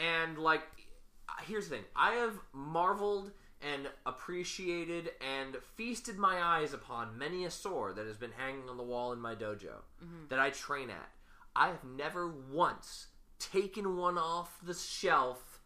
[0.00, 0.62] and like,
[1.46, 3.32] here's the thing: I have marveled
[3.62, 8.78] and appreciated and feasted my eyes upon many a sword that has been hanging on
[8.78, 10.28] the wall in my dojo Mm-hmm.
[10.30, 11.10] that I train at.
[11.54, 13.08] I have never once
[13.38, 15.60] taken one off the shelf,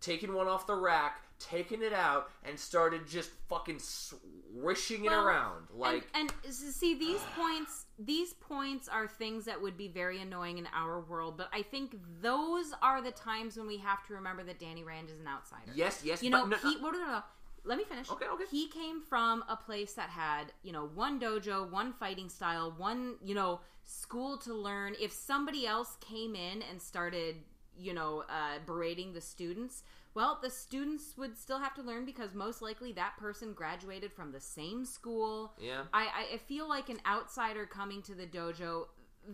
[0.00, 5.66] taken one off the rack, taken it out, and started just fucking swishing it around
[5.74, 6.06] like.
[6.14, 10.66] and, and see these points these points are things that would be very annoying in
[10.74, 14.58] our world but i think those are the times when we have to remember that
[14.58, 17.22] danny rand is an outsider Yes, yes, you know no- he well, no, no, no.
[17.64, 18.44] let me finish Okay, okay.
[18.50, 23.14] he came from a place that had you know one dojo one fighting style one
[23.22, 27.36] you know school to learn if somebody else came in and started
[27.76, 29.82] you know uh, berating the students
[30.18, 34.32] well the students would still have to learn because most likely that person graduated from
[34.32, 35.82] the same school Yeah.
[35.92, 38.86] I, I- feel like an outsider coming to the dojo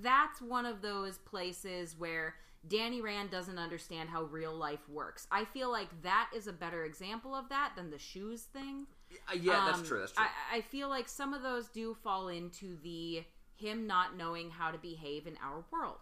[0.02, 2.34] that's one of those places where
[2.66, 6.84] danny rand doesn't understand how real life works i feel like that is a better
[6.84, 8.86] example of that than the shoes thing
[9.28, 10.00] Uh, yeah, that's um, true.
[10.00, 10.24] That's true.
[10.52, 13.22] I, I feel like some of those do fall into the
[13.54, 16.00] him not knowing how to behave in our world.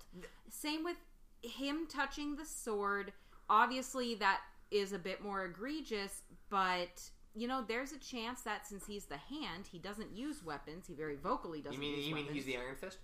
[0.48, 0.96] Same with
[1.42, 3.12] him touching the sword.
[3.50, 4.40] Obviously, that
[4.72, 7.02] is a bit more egregious, but
[7.34, 10.86] you know, there's a chance that since he's the hand, he doesn't use weapons.
[10.86, 11.74] He very vocally doesn't.
[11.74, 12.44] you mean use you mean weapons.
[12.44, 12.98] he's the Iron Fist?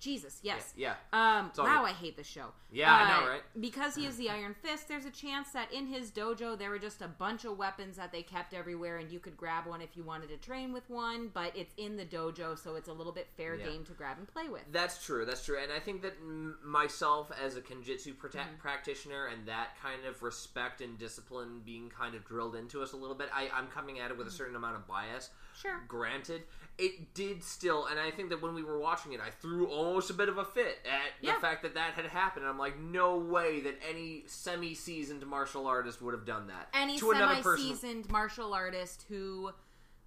[0.00, 0.40] Jesus?
[0.42, 0.72] Yes.
[0.76, 0.94] Yeah.
[1.12, 1.90] Um, wow, good.
[1.90, 2.46] I hate the show.
[2.72, 3.42] Yeah, I know, Uh, right?
[3.60, 6.78] Because he is the Iron Fist, there's a chance that in his dojo there were
[6.78, 9.96] just a bunch of weapons that they kept everywhere, and you could grab one if
[9.96, 11.28] you wanted to train with one.
[11.34, 13.66] But it's in the dojo, so it's a little bit fair Yeah.
[13.66, 14.62] game to grab and play with.
[14.72, 15.24] That's true.
[15.26, 15.58] That's true.
[15.62, 18.56] And I think that m- myself as a kenjutsu prota- Mm-hmm.
[18.58, 22.96] practitioner and that kind of respect and discipline being kind of drilled into us a
[22.96, 25.26] little bit, I, I'm coming at it with a certain amount of bias.
[25.26, 25.36] Mm-hmm.
[25.60, 25.80] Sure.
[25.88, 26.44] Granted,
[26.82, 30.08] it did still, and I think that when we were watching it, I threw almost
[30.10, 31.34] a bit of a fit at Yeah.
[31.34, 32.46] the fact that that had happened.
[32.46, 37.10] I'm like, no way that any semi-seasoned martial artist would have done that Any to
[37.10, 37.58] another person.
[37.64, 39.50] semi-seasoned martial artist who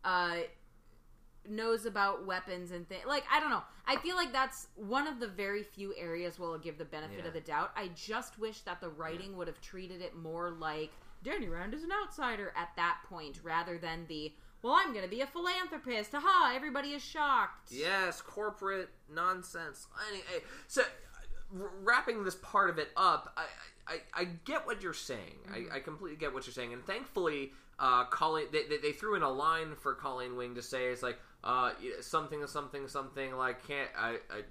[0.03, 0.37] uh,
[1.47, 3.63] knows about weapons and things, like I don't know.
[3.85, 7.19] I feel like that's one of the very few areas where I'll give the benefit
[7.19, 7.27] Yeah.
[7.27, 7.71] of the doubt.
[7.75, 11.83] I just wish that the writing would have treated it more like Danny Rand is
[11.83, 14.33] an outsider at that point, rather than the
[14.63, 16.15] well, I'm going to be a philanthropist.
[16.15, 17.71] Aha, Everybody is shocked.
[17.71, 19.87] Yes, corporate nonsense.
[20.09, 20.85] Any- eh, So, uh,
[21.83, 23.43] wrapping this part of it up, I
[23.85, 25.39] I, I get what you're saying.
[25.53, 29.15] I, I completely get what you're saying, and thankfully, uh, Colleen they, they, they threw
[29.15, 33.67] in a line for Colleen Wing to say it's like uh something something something like
[33.67, 34.43] can't I, I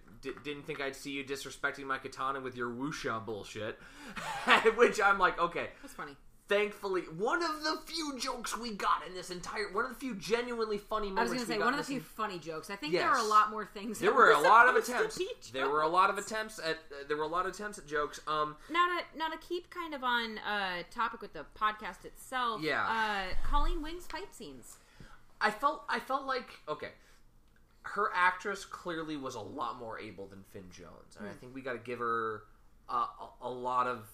[0.45, 3.79] didn't think I'd see you disrespecting my katana with your wuxia bullshit,
[4.77, 5.69] which I'm like okay.
[5.81, 6.17] That's funny.
[6.53, 10.15] Thankfully, one of the few jokes we got in this entire, one of the few
[10.15, 12.71] genuinely funny I was going to say one of the few funny jokes.
[12.71, 13.11] I think there Yes.
[13.19, 13.99] were a lot more things.
[13.99, 15.19] There were a lot of attempts.
[15.53, 16.77] There were a lot of attempts at.
[16.91, 18.21] Uh, there were a lot of attempts at jokes.
[18.27, 22.61] Um, Now to now to keep kind of on uh, topic with the podcast itself.
[22.63, 22.85] Yeah.
[22.87, 24.77] Uh, Colleen Wing's fight scenes.
[25.41, 25.85] I felt.
[25.89, 26.91] I felt like okay.
[27.85, 31.63] Her actress clearly was a lot more able than Finn Jones, and I think we
[31.63, 32.45] got to give her
[32.89, 33.07] uh,
[33.43, 34.09] a, a lot of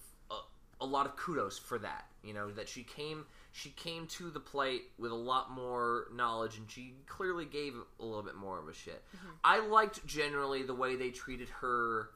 [0.81, 2.05] a lot of kudos for that.
[2.23, 6.57] You know that she came she came to the plate with a lot more knowledge,
[6.57, 9.03] and she clearly gave a little bit more of a shit.
[9.43, 12.09] I liked generally the way they treated her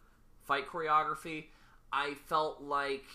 [0.44, 1.46] fight choreography.
[1.92, 3.06] I felt like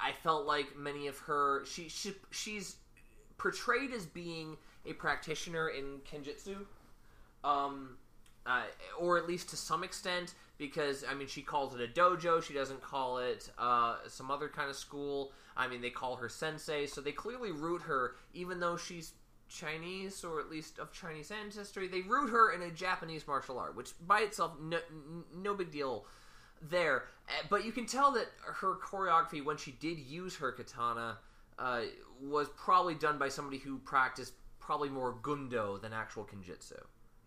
[0.00, 2.76] I felt like many of her she, she she's
[3.36, 6.64] portrayed as being a practitioner in kenjutsu,
[7.44, 7.96] um,
[8.46, 8.62] uh,
[8.98, 12.42] or at least to some extent, because I mean she calls it a dojo.
[12.42, 15.32] She doesn't call it uh, some other kind of school.
[15.56, 19.12] I mean they call her sensei, so they clearly root her, even though she's
[19.48, 21.88] Chinese or at least of Chinese ancestry.
[21.88, 24.78] They root her in a Japanese martial art, which by itself no,
[25.34, 26.04] no big deal
[26.60, 27.04] there.
[27.28, 31.18] Uh, But you can tell that her choreography, when she did use her katana,
[31.58, 31.82] uh,
[32.20, 36.78] was probably done by somebody who practiced probably more gumdo than actual kenjutsu.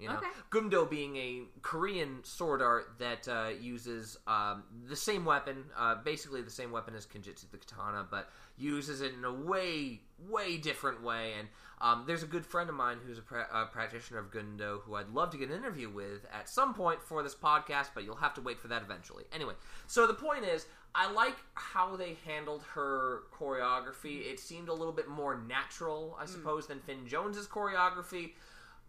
[0.01, 0.27] You know, Okay.
[0.49, 6.41] gumdo being a Korean sword art that uh, uses um, the same weapon, uh, basically
[6.41, 11.03] the same weapon as kenjutsu, the katana, but uses it in a way, way different
[11.03, 11.33] way.
[11.37, 11.47] And
[11.79, 14.95] um, there's a good friend of mine who's a, pra- a practitioner of gumdo who
[14.95, 18.15] I'd love to get an interview with at some point for this podcast, but you'll
[18.15, 19.25] have to wait for that eventually.
[19.31, 19.53] Anyway,
[19.87, 24.29] so the point is, I like how they handled her choreography.
[24.31, 28.31] It seemed a little bit more natural, I suppose, than Finn Jones's choreography.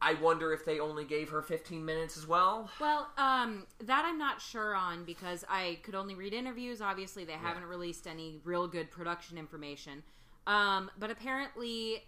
[0.03, 2.69] I wonder if they only gave her 15 minutes as well.
[2.81, 6.81] Well, um, that I'm not sure on because I could only read interviews.
[6.83, 10.03] Obviously, they haven't released any real good production information.
[10.47, 12.03] Um, but apparently,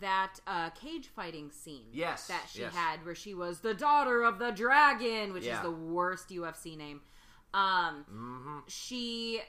[0.00, 2.74] that uh, cage fighting scene Yes, that she yes.
[2.74, 5.56] had, where she was the daughter of the dragon, which Yeah.
[5.56, 7.02] is the worst UFC name.
[7.52, 9.40] Um, hmm she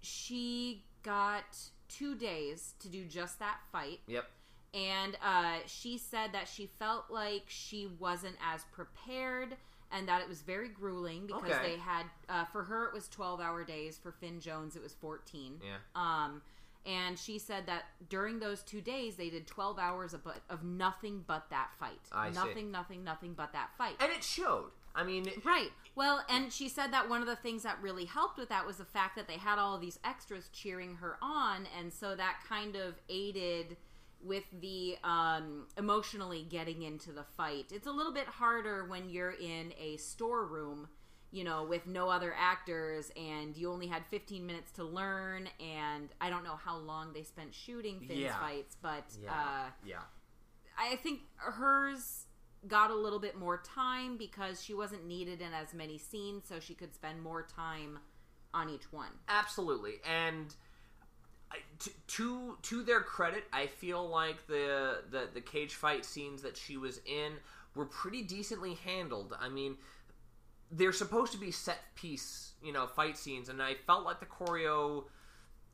[0.00, 4.24] she got two days to do just that fight Yep.
[4.74, 9.56] And uh, she said that she felt like she wasn't as prepared
[9.90, 11.72] and that it was very grueling because Okay.
[11.72, 14.94] they had uh, for her it was 12 hour days for finn jones it was
[14.94, 15.76] 14 Yeah.
[15.94, 16.40] um,
[16.86, 20.64] and she said that during those two days they did 12 hours of, but, of
[20.64, 22.34] nothing but that fight I see.
[22.34, 24.70] nothing nothing nothing but that fight And it showed.
[24.94, 25.70] I mean, it- Right.
[25.94, 28.76] Well, and she said that one of the things that really helped with that was
[28.78, 32.40] the fact that they had all of these extras cheering her on, and so that
[32.46, 33.76] kind of aided
[34.24, 37.66] with the um, emotionally getting into the fight.
[37.72, 40.88] It's a little bit harder when you're in a storeroom,
[41.30, 46.08] you know, with no other actors, and you only had 15 minutes to learn, and
[46.20, 48.38] I don't know how long they spent shooting Finn's Yeah.
[48.38, 49.32] fights, but yeah.
[49.32, 50.02] uh, yeah.
[50.78, 52.26] I think hers
[52.68, 56.60] got a little bit more time because she wasn't needed in as many scenes, so
[56.60, 57.98] she could spend more time
[58.54, 59.10] on each one.
[59.28, 60.54] Absolutely, and
[61.80, 66.56] to to to their credit, I feel like the, the the cage fight scenes that
[66.56, 67.32] she was in
[67.74, 69.34] were pretty decently handled.
[69.40, 69.76] I mean,
[70.70, 74.26] they're supposed to be set piece, you know, fight scenes, and I felt like the
[74.26, 75.04] choreo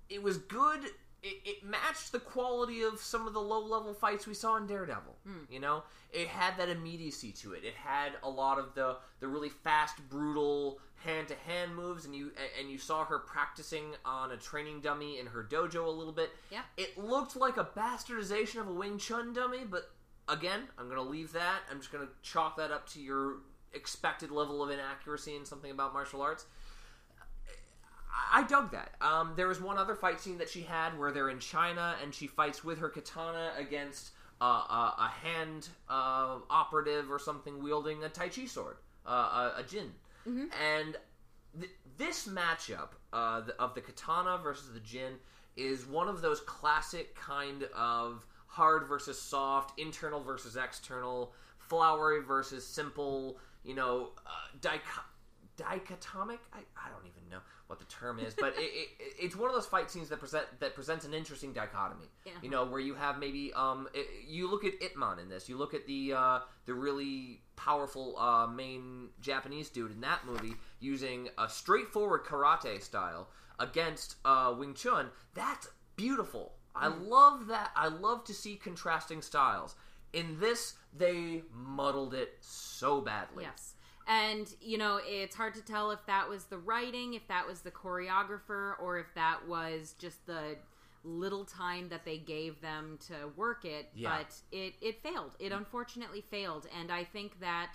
[0.09, 0.81] it was good.
[1.23, 4.67] It, it matched the quality of some of the low level fights we saw in
[4.67, 5.17] Daredevil.
[5.27, 5.53] Hmm.
[5.53, 7.65] You know, it had that immediacy to it.
[7.65, 12.15] It had a lot of the the really fast, brutal hand to hand moves, and
[12.15, 16.13] you and you saw her practicing on a training dummy in her dojo a little
[16.13, 16.31] bit.
[16.51, 16.63] Yeah.
[16.77, 19.91] it looked like a bastardization of a Wing Chun dummy, but
[20.29, 21.61] again, I'm gonna leave that.
[21.71, 23.39] I'm just gonna chalk that up to your
[23.75, 26.47] expected level of inaccuracy in something about martial arts.
[28.33, 28.95] I dug that.
[29.01, 32.15] Um, there was one other fight scene that she had where they're in China and
[32.15, 38.05] she fights with her katana against uh, a, a hand uh, operative or something wielding
[38.05, 39.11] a Tai Chi sword, uh,
[39.57, 39.91] a, a Jian.
[40.27, 40.97] And
[41.59, 45.15] th- this matchup uh, the, of the katana versus the Jian
[45.57, 52.67] is one of those classic kind of hard versus soft, internal versus external, flowery versus
[52.67, 55.03] simple, you know, uh, dicho-
[55.57, 56.39] dichotomic.
[56.53, 57.18] I, I don't even
[57.69, 58.89] what the term is, but it, it,
[59.21, 62.07] it's one of those fight scenes that present that presents an interesting dichotomy.
[62.25, 62.33] Yeah.
[62.43, 65.49] You know, where you have maybe um, it, you look at Ip Man in this,
[65.49, 70.55] you look at the uh, the really powerful uh, main Japanese dude in that movie
[70.81, 73.29] using a straightforward karate style
[73.59, 75.11] against uh, Wing Chun.
[75.35, 76.55] That's beautiful.
[76.75, 77.71] I love that.
[77.77, 79.75] I love to see contrasting styles.
[80.13, 83.45] In this, they muddled it so badly.
[83.45, 83.75] Yes.
[84.09, 87.61] And, you know, it's hard to tell if that was the writing, if that was
[87.61, 90.57] the choreographer, or if that was just the
[91.05, 94.17] little time that they gave them to work it, Yeah.
[94.19, 95.37] but it it failed.
[95.39, 97.73] It unfortunately failed, and I think that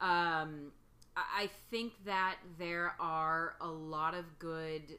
[0.00, 0.72] um,
[1.16, 4.98] I I think that there are a lot of good.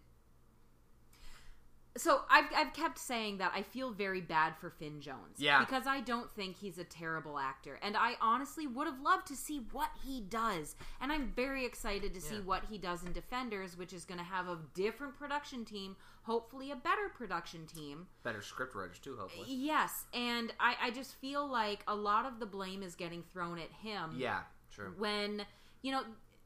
[1.98, 5.60] So I've I've kept saying that I feel very bad for Finn Jones, Yeah.
[5.60, 9.36] because I don't think he's a terrible actor, and I honestly would have loved to
[9.36, 12.42] see what he does, and I'm very excited to see Yeah.
[12.42, 16.72] what he does in Defenders, which is going to have a different production team, hopefully
[16.72, 18.08] a better production team.
[18.24, 19.48] Better script writers too, hopefully.
[19.50, 23.58] Yes, and I, I just feel like a lot of the blame is getting thrown
[23.58, 24.14] at him.
[24.18, 24.94] Yeah, true.
[24.98, 25.46] When,
[25.82, 26.04] you know,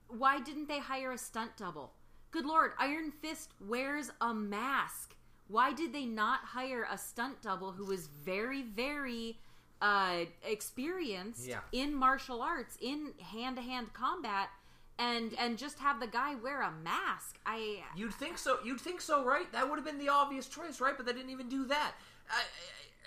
[0.08, 1.94] why didn't they hire a stunt double?
[2.32, 5.16] Good lord, Iron Fist wears a mask.
[5.52, 9.38] Why did they not hire a stunt double who was very, very
[9.82, 11.60] uh, experienced Yeah.
[11.72, 14.50] in martial arts, in hand to hand combat,
[14.98, 17.38] and and just have the guy wear a mask?
[17.46, 18.60] I You'd think so.
[18.64, 19.52] You'd think so, right?
[19.52, 20.96] That would have been the obvious choice, right?
[20.96, 21.94] But they didn't even do that.
[22.30, 22.42] I,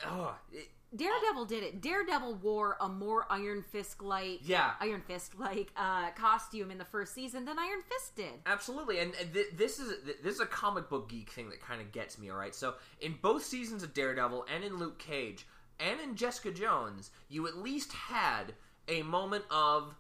[0.07, 1.81] I, oh, it- Daredevil did it.
[1.81, 4.73] Daredevil wore a more Iron Fist like Yeah.
[4.81, 8.33] Iron Fist like uh, costume in the first season than Iron Fist did.
[8.47, 11.91] Absolutely, and th- this is this is a comic book geek thing that kind of
[11.93, 12.31] gets me.
[12.31, 15.47] All right, so in both seasons of Daredevil and in Luke Cage
[15.81, 18.55] and in Jessica Jones, you at least had
[18.89, 19.95] a moment of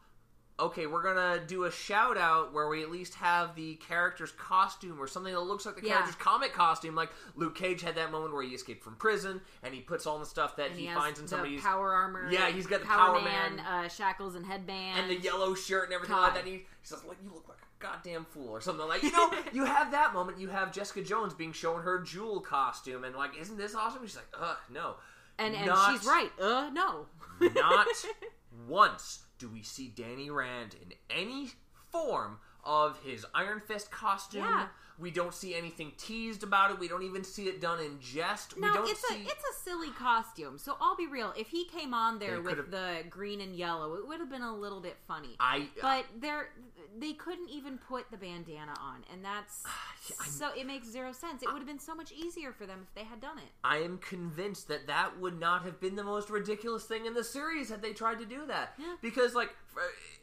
[0.60, 5.00] okay, we're gonna do a shout out where we at least have the character's costume
[5.00, 5.94] or something that looks like the Yeah.
[5.94, 6.94] character's comic costume.
[6.94, 10.18] Like Luke Cage had that moment where he escaped from prison and he puts all
[10.20, 12.30] the stuff that And he, has finds in the somebody's power armor.
[12.30, 13.66] Yeah, he's got the Power, Power Man, Man.
[13.66, 16.22] uh, shackles and headband, and the yellow shirt and everything God.
[16.22, 16.40] like that.
[16.44, 19.02] And he, he says, "Like you look like a goddamn fool" or something like.
[19.02, 20.38] You know, you have that moment.
[20.38, 24.02] You have Jessica Jones being shown her jewel costume, and like, isn't this awesome?
[24.02, 24.94] And she's like, "Ugh, no."
[25.36, 26.30] and and Not- she's right.
[26.40, 27.06] Uh, no.
[27.40, 27.88] Not
[28.68, 31.50] once do we see Danny Rand in any
[31.90, 34.42] form of his Iron Fist costume.
[34.44, 34.66] Yeah.
[34.96, 36.79] We don't see anything teased about it.
[36.79, 38.55] We don't even see it done in jest.
[38.55, 39.16] we don't it's see.
[39.16, 40.57] a it's a silly costume.
[40.57, 41.33] So I'll be real.
[41.37, 44.55] If he came on there with the green and yellow, it would have been a
[44.55, 45.31] little bit funny.
[45.40, 46.50] I uh, but they're
[46.96, 49.64] they couldn't even put the bandana on, and that's
[50.20, 51.42] I'm- so it makes zero sense.
[51.42, 53.50] It would have been so much easier for them if they had done it.
[53.64, 57.24] I am convinced that that would not have been the most ridiculous thing in the
[57.24, 58.74] series had they tried to do that.
[58.79, 58.94] Yeah.
[59.03, 59.50] Because, like,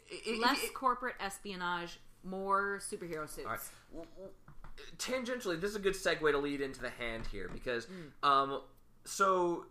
[0.09, 3.45] it- it- Less it- corporate espionage, more superhero suits.
[3.47, 4.29] all right.
[4.97, 8.27] Tangentially, this is a good segue to lead into the hand here because, Mm.
[8.27, 8.61] um,
[9.05, 9.65] so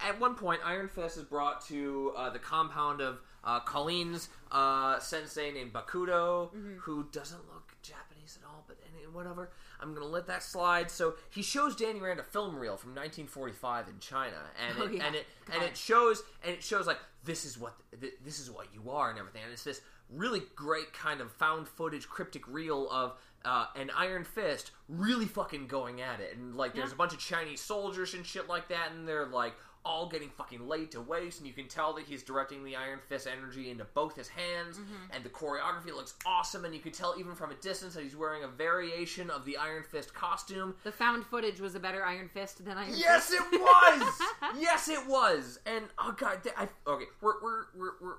[0.00, 4.98] at one point, Iron Fist is brought to uh, the compound of uh, Colleen's uh,
[4.98, 6.78] sensei named Bakuto, Mm-hmm.
[6.78, 9.50] who doesn't look Japanese at all, but any, whatever.
[9.80, 10.90] I'm gonna let that slide.
[10.90, 14.94] So he shows Danny Rand a film reel from 1945 in China, and Oh, it,
[14.94, 15.06] yeah.
[15.06, 18.50] and it and it shows and it shows like this is what th- this is
[18.50, 19.42] what you are and everything.
[19.44, 23.14] And it's this really great kind of found footage cryptic reel of.
[23.44, 26.94] Uh, an Iron Fist really fucking going at it, and like there's Yeah.
[26.94, 30.66] a bunch of Chinese soldiers and shit like that, and they're like all getting fucking
[30.66, 33.84] laid to waste, and you can tell that he's directing the Iron Fist energy into
[33.94, 35.12] both his hands, Mm-hmm.
[35.14, 38.16] and the choreography looks awesome, and you can tell even from a distance that he's
[38.16, 40.74] wearing a variation of the Iron Fist costume.
[40.82, 43.40] The found footage was a better Iron Fist than Iron Yes, Fist.
[43.52, 44.20] it was.
[44.58, 45.60] yes, it was.
[45.64, 48.14] And oh god, I, okay, we're we're we're we're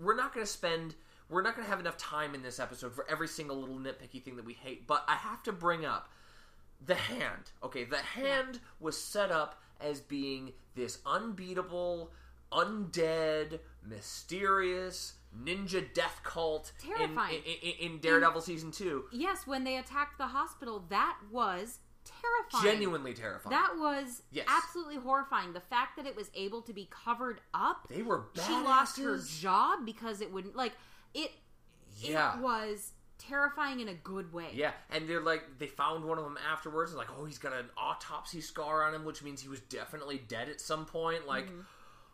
[0.00, 0.94] we're not going to spend.
[1.28, 4.22] We're not going to have enough time in this episode for every single little nitpicky
[4.22, 4.86] thing that we hate.
[4.86, 6.08] But I have to bring up
[6.84, 7.50] the hand.
[7.64, 12.12] Okay, the hand was set up as being this unbeatable,
[12.52, 17.42] undead, mysterious ninja death cult in- Terrifying.
[17.44, 19.04] in, in, in Daredevil season two.
[19.12, 22.72] Yes, when they attacked the hospital, that was terrifying.
[22.74, 23.50] Genuinely terrifying.
[23.56, 24.46] That was Yes.
[24.48, 25.52] absolutely horrifying.
[25.52, 27.88] The fact that it was able to be covered up.
[27.88, 30.72] they were She lost her job because it wouldn't like
[31.14, 31.32] it.
[31.98, 32.36] Yeah.
[32.36, 34.50] It was terrifying in a good way.
[34.52, 36.94] Yeah, and they're like they found one of them afterwards.
[36.94, 40.48] Like, oh, he's got an autopsy scar on him, which means he was definitely dead
[40.48, 41.26] at some point.
[41.26, 41.60] Like, Mm-hmm.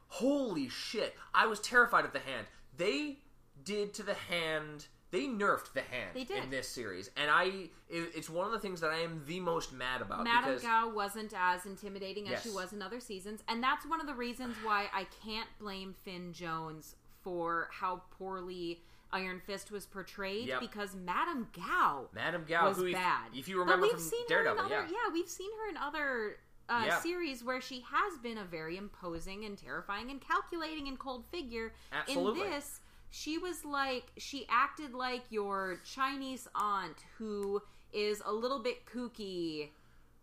[0.09, 1.17] holy shit!
[1.35, 2.47] I was terrified of the hand.
[2.77, 3.19] They
[3.65, 4.87] did to the hand.
[5.13, 6.43] They nerfed the hand They did.
[6.43, 7.69] in this series, and I.
[7.89, 10.25] It, it's one of the things that I am the most mad about.
[10.25, 14.01] Madame because, Gao wasn't as intimidating as she was in other seasons, and that's one
[14.01, 18.81] of the reasons why I can't blame Finn Jones for how poorly
[19.13, 20.61] Iron Fist was portrayed Yep.
[20.61, 23.29] because Madame Gao Madame Gao, was who, if- bad.
[23.37, 25.13] if you remember but we've from seen Daredevil, her in other, yeah.
[25.13, 26.39] we've seen her in other
[26.71, 27.01] uh, Yeah.
[27.01, 31.75] series where she has been a very imposing and terrifying and calculating and cold figure.
[31.93, 32.41] Absolutely.
[32.47, 32.81] In this,
[33.15, 39.69] she was like she acted like your Chinese aunt who is a little bit kooky.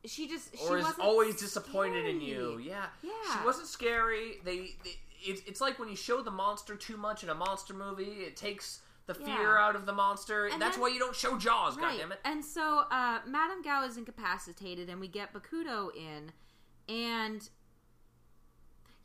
[0.05, 2.59] She just she or is always disappointed in you.
[2.61, 3.11] Yeah, Yeah.
[3.31, 4.37] She wasn't scary.
[4.43, 7.73] They, they it's, it's like when you show the monster too much in a monster
[7.73, 9.37] movie, it takes the Yeah.
[9.37, 10.47] fear out of the monster.
[10.47, 11.75] And That's then- why you don't show Jaws.
[11.77, 11.91] Right.
[11.91, 12.19] God damn it.
[12.25, 16.31] And so uh, Madame Gao is incapacitated, and we get Bakuto in,
[16.87, 17.47] and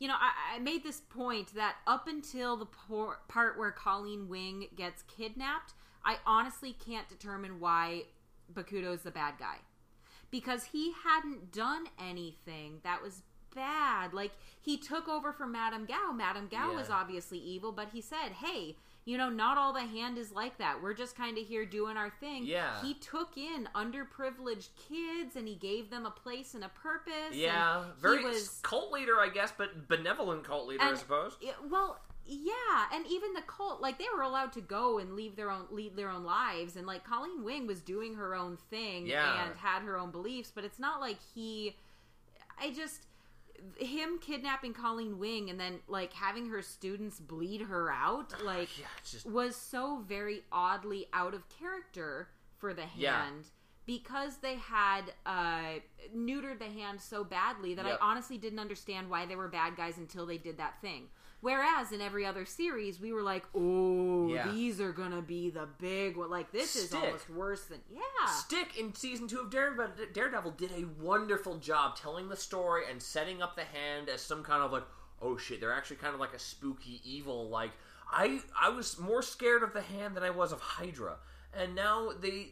[0.05, 4.29] you know I, I made this point that up until the por- part where Colleen
[4.29, 5.73] Wing gets kidnapped,
[6.05, 8.03] I honestly can't determine why
[8.53, 9.57] Bakuto's the bad guy
[10.31, 13.23] because he hadn't done anything that was
[13.55, 14.13] bad.
[14.13, 16.13] Like he took over for Madame Gao.
[16.15, 16.77] Madame Gao Yeah.
[16.77, 20.59] was obviously evil, but he said, "Hey, you know, not all the hand is like
[20.59, 20.83] that.
[20.83, 22.81] We're just kind of here doing our thing." Yeah.
[22.83, 27.33] He took in underprivileged kids and he gave them a place and a purpose.
[27.35, 31.37] Yeah, very He was cult leader, I guess, but benevolent cult leader, I suppose.
[31.41, 35.37] yeah, well, yeah, and even the cult, like they were allowed to go and leave
[35.37, 39.07] their own lead their own lives, and like Colleen Wing was doing her own thing
[39.07, 39.45] Yeah.
[39.47, 41.77] and had her own beliefs, but it's not like he.
[42.59, 43.03] I just
[43.79, 48.87] him kidnapping Colleen Wing and then like having her students bleed her out, like Yeah,
[49.09, 52.29] just was so very oddly out of character
[52.59, 52.97] for the hand
[53.45, 53.51] Yeah.
[53.87, 55.81] because they had uh,
[56.15, 57.99] neutered the hand so badly that Yep.
[58.01, 61.09] I honestly didn't understand why they were bad guys until they did that thing.
[61.45, 64.51] Whereas in every other series, we were like, "Oh, Yeah.
[64.51, 68.27] these are gonna be the big one." Like this is almost worse than yeah.
[68.31, 73.03] Stick in season two of Daredevil, Daredevil did a wonderful job telling the story and
[73.03, 74.85] setting up the hand as some kind of like,
[75.21, 77.51] oh shit, they're actually kind of like a spooky evil.
[77.51, 77.73] Like
[78.11, 81.19] I, I was more scared of the hand than I was of Hydra,
[81.57, 82.49] and now they,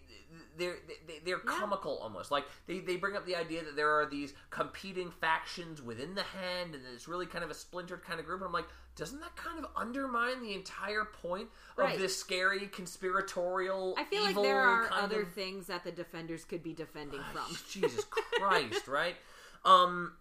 [0.58, 0.76] they're
[1.06, 1.58] they, they're Yeah.
[1.58, 2.30] comical almost.
[2.30, 6.22] Like they they bring up the idea that there are these competing factions within the
[6.22, 8.40] hand, and it's really kind of a splintered kind of group.
[8.40, 8.68] And I'm like.
[8.94, 11.48] Doesn't that kind of undermine the entire point
[11.78, 11.98] of Right.
[11.98, 13.94] this scary conspiratorial?
[13.96, 17.20] I feel like evil there are other of- things that the defenders could be defending
[17.32, 17.56] from.
[17.70, 18.04] Jesus
[18.38, 19.16] Christ, right?
[19.64, 20.12] Um,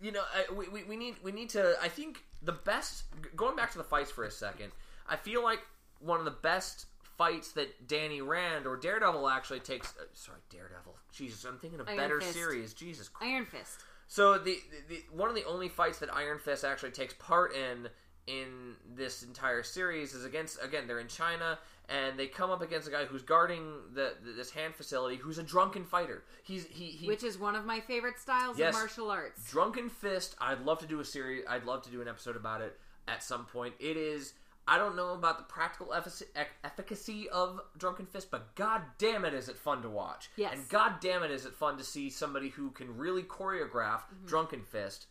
[0.00, 1.74] you know, I, we, we, we need we need to.
[1.82, 3.04] I think the best.
[3.34, 4.72] Going back to the fights for a second,
[5.08, 5.60] I feel like
[6.00, 6.86] one of the best
[7.16, 9.88] fights that Danny Rand or Daredevil actually takes.
[10.00, 10.94] Uh, sorry, Daredevil.
[11.12, 12.32] Jesus, I'm thinking of Iron better Fist.
[12.34, 12.74] series.
[12.74, 13.32] Jesus Christ.
[13.32, 13.80] Iron Fist.
[14.06, 14.58] So the,
[14.88, 17.88] the, the one of the only fights that Iron Fist actually takes part in
[18.26, 21.58] in this entire series is against again they're in China
[21.90, 25.36] and they come up against a guy who's guarding the, the this hand facility who's
[25.38, 26.22] a drunken fighter.
[26.42, 28.74] He's he, he Which is one of my favorite styles Yes.
[28.74, 29.50] of martial arts.
[29.50, 30.36] Drunken Fist.
[30.40, 31.44] I'd love to do a series.
[31.48, 33.74] I'd love to do an episode about it at some point.
[33.78, 34.32] It is.
[34.66, 35.92] I don't know about the practical
[36.64, 40.30] efficacy of Drunken Fist, but god damn it, is it fun to watch.
[40.36, 40.54] Yes.
[40.54, 44.26] And god damn it, is it fun to see somebody who can really choreograph Mm-hmm.
[44.26, 45.06] Drunken Fist.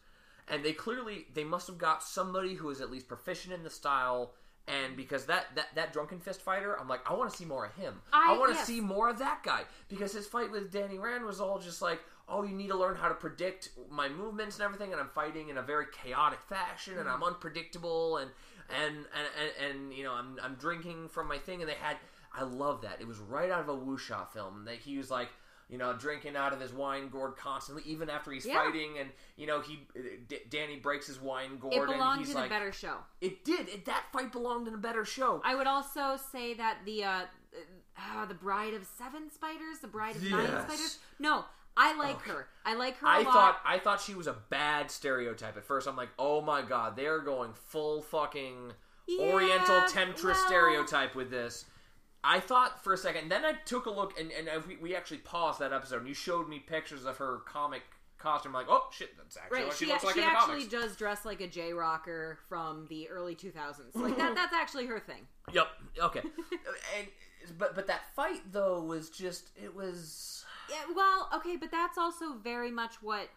[0.48, 3.70] And they clearly they must have got somebody who is at least proficient in the
[3.70, 4.34] style.
[4.68, 7.66] And because that that, that Drunken Fist fighter, I'm like, I want to see more
[7.66, 8.02] of him.
[8.12, 8.68] I, I- want to yes.
[8.68, 12.00] see more of that guy because his fight with Danny Rand was all just like,
[12.30, 15.50] oh, you need to learn how to predict my movements and everything, and I'm fighting
[15.50, 17.24] in a very chaotic fashion, and I'm Mm-hmm.
[17.36, 18.32] unpredictable, and
[18.70, 21.98] and and and, and you know, I'm I'm drinking from my thing, and they had,
[22.34, 23.02] I love that.
[23.02, 25.30] It was right out of a Wuxia film that he was like.
[25.70, 28.62] You know, drinking out of his wine gourd constantly, even after he's Yeah.
[28.62, 29.88] fighting, and you know he,
[30.28, 32.98] D- Danny breaks his wine gourd, It and belonged he's in like, a better show.
[33.22, 33.70] "It did.
[33.70, 37.22] It, that fight belonged in a better show." I would also say that the uh,
[37.98, 41.00] uh, the Bride of Seven Spiders, the Bride of Nine Spiders.
[41.18, 41.46] No,
[41.76, 42.32] I like Okay.
[42.32, 42.48] her.
[42.66, 43.34] I like her a I lot.
[43.34, 45.88] thought I thought she was a bad stereotype at first.
[45.88, 48.74] I'm like, oh my god, they're going full fucking
[49.08, 51.66] Yeah, Oriental temptress well- stereotype with this.
[52.26, 55.18] I thought for a second, then I took a look, and, and we, we actually
[55.18, 57.82] paused that episode, and you showed me pictures of her comic
[58.18, 58.56] costume.
[58.56, 60.32] I'm like, oh shit, that's actually Right, what she, she, looks like she in the
[60.32, 60.72] actually comics.
[60.72, 63.94] does dress like a J rocker from the early 2000s.
[63.96, 65.28] Like that, that's actually her thing.
[65.52, 65.68] Yep.
[66.02, 66.22] Okay.
[66.98, 67.08] and
[67.58, 72.34] but but that fight though was just it was Yeah, well, okay, but that's also
[72.34, 73.30] very much what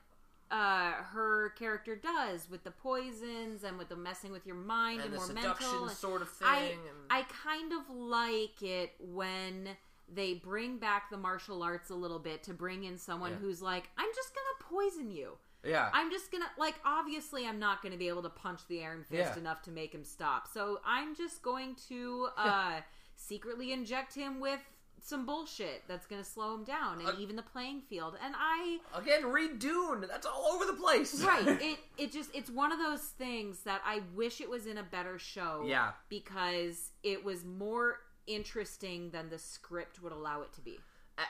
[0.50, 5.06] uh, her character does with the poisons and with the messing with your mind and,
[5.06, 5.88] and the more seduction mental.
[5.88, 6.48] sort of thing.
[6.48, 6.78] I and,
[7.10, 9.70] I kind of like it when
[10.12, 13.38] they bring back the martial arts a little bit to bring in someone Yeah.
[13.38, 15.32] who's like, I'm just gonna poison you.
[15.64, 15.90] yeah.
[15.92, 19.32] I'm just gonna like obviously I'm not gonna be able to punch the Iron Fist
[19.34, 19.38] Yeah.
[19.40, 20.46] enough to make him stop.
[20.46, 22.80] So I'm just going to uh
[23.16, 24.60] secretly inject him with
[25.06, 28.16] some bullshit that's gonna slow him down and Uh, even the playing field.
[28.22, 30.04] And I Again, read Dune.
[30.08, 31.22] That's all over the place.
[31.24, 31.46] Right.
[31.62, 34.82] It it just it's one of those things that I wish it was in a
[34.82, 35.62] better show.
[35.66, 35.92] Yeah.
[36.08, 40.78] Because it was more interesting than the script would allow it to be.
[41.16, 41.26] I- I-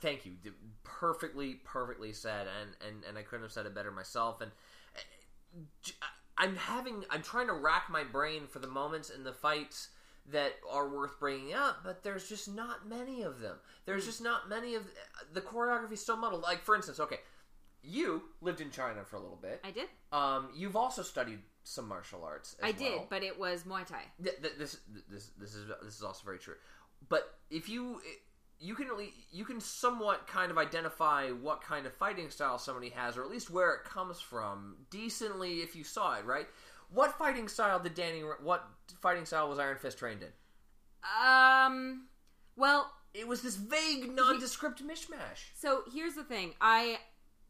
[0.00, 0.34] thank you.
[0.84, 4.40] Perfectly, perfectly said, and, and and I couldn't have said it better myself.
[4.42, 4.50] And
[4.94, 5.00] uh,
[5.82, 5.94] j-
[6.36, 9.88] I'm having, I'm trying to rack my brain for the moments in the fights
[10.32, 13.56] that are worth bringing up, but there's just not many of them.
[13.86, 14.82] There's just not many of
[15.32, 16.42] the choreography is so muddled.
[16.42, 17.20] Like for instance, okay,
[17.82, 19.60] you lived in China for a little bit.
[19.64, 19.88] I did.
[20.12, 22.56] Um, you've also studied some martial arts.
[22.62, 24.02] As I did, but it was Muay Thai.
[24.22, 26.54] Th- th- this this this is this is also very true.
[27.08, 28.00] But if you
[28.60, 32.58] you can at lea- you can somewhat kind of identify what kind of fighting style
[32.58, 36.48] somebody has, or at least where it comes from, decently if you saw it, right?
[36.92, 38.20] What fighting style did Danny?
[38.20, 38.66] What
[39.00, 40.30] fighting style was Iron Fist trained in?
[41.24, 42.06] Um.
[42.56, 45.50] Well, It was this vague, nondescript mishmash.
[45.54, 46.54] So here's the thing.
[46.60, 46.98] I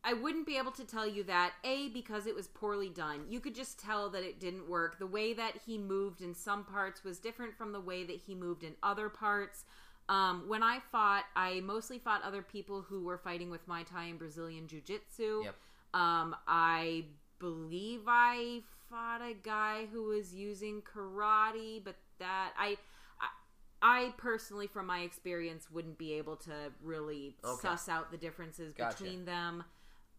[0.05, 3.25] I wouldn't be able to tell you that a because it was poorly done.
[3.29, 4.99] You could just tell that it didn't work.
[4.99, 8.35] The way that he moved in some parts was different from the way that he
[8.35, 9.65] moved in other parts.
[10.09, 14.05] Um, when I fought, I mostly fought other people who were fighting with Muay Thai
[14.05, 15.43] and Brazilian Jiu Jitsu.
[15.45, 15.55] Yep.
[15.93, 17.05] Um, I
[17.39, 22.77] believe I fought a guy who was using karate, but that I,
[23.21, 23.29] I,
[23.83, 27.61] I personally, from my experience, wouldn't be able to really Okay.
[27.61, 29.03] suss out the differences Gotcha.
[29.03, 29.65] between them.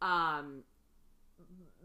[0.02, 0.64] Um,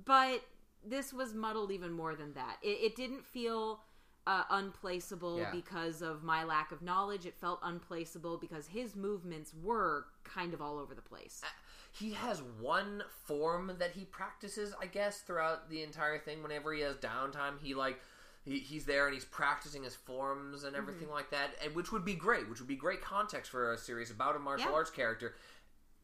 [0.05, 0.43] but
[0.87, 2.59] this was muddled even more than that.
[2.63, 3.81] It, it didn't feel
[4.27, 5.51] uh, unplaceable Yeah.
[5.51, 7.27] because of my lack of knowledge.
[7.27, 11.43] It felt unplaceable because his movements were kind of all over the place.
[11.99, 16.43] He has one form that he practices, I guess, throughout the entire thing.
[16.43, 18.01] Whenever he has downtime, he like
[18.45, 21.15] he, he's there and he's practicing his forms and everything mm-hmm.
[21.15, 22.49] like that, and which would be great.
[22.49, 24.77] Which would be great context for a series about a martial Yeah.
[24.77, 25.35] arts character.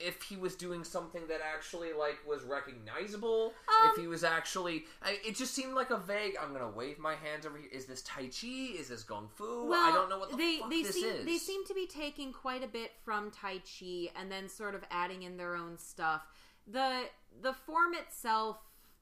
[0.01, 4.87] If he was doing something that actually like was recognizable, Um, if he was actually,
[5.03, 6.37] I, it just seemed like a vague.
[6.41, 7.69] I'm gonna wave my hands over here.
[7.71, 8.47] Is this Tai Chi?
[8.79, 9.73] Is this Kung Fu?
[9.73, 11.25] I don't know what the they fuck they this seem is.
[11.27, 14.83] they seem to be taking quite a bit from Tai Chi and then sort of
[14.91, 16.23] adding in their own stuff.
[16.67, 17.05] the
[17.43, 18.59] The form itself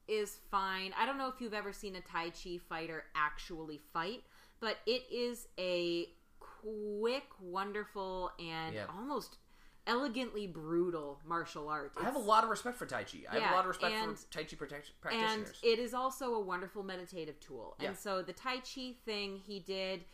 [0.07, 0.93] is fine.
[0.97, 4.23] I don't know if you've ever seen a Tai Chi fighter actually fight,
[4.59, 8.87] but it is a quick, wonderful, and Yeah.
[8.89, 9.37] almost
[9.89, 11.91] elegantly brutal martial art.
[11.99, 13.19] I have a lot of respect for Tai Chi.
[13.29, 15.93] I have Yeah, a lot of respect and- for Tai Chi protect- and it is
[15.93, 17.75] also a wonderful meditative tool.
[17.79, 17.89] Yeah.
[17.89, 20.05] And so the Tai Chi thing he did,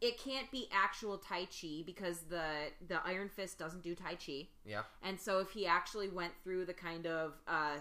[0.00, 4.48] it can't be actual Tai Chi because the the Iron Fist doesn't do Tai Chi.
[4.64, 4.82] yeah.
[5.02, 7.78] And so if he actually went through the kind of uh,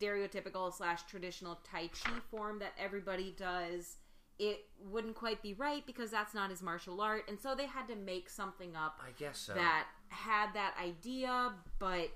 [0.00, 3.96] stereotypical slash traditional Tai Chi form that everybody does,
[4.38, 7.24] it wouldn't quite be right because that's not his martial art.
[7.28, 9.54] And so they had to make something up I guess so.
[9.54, 12.10] that had that idea, but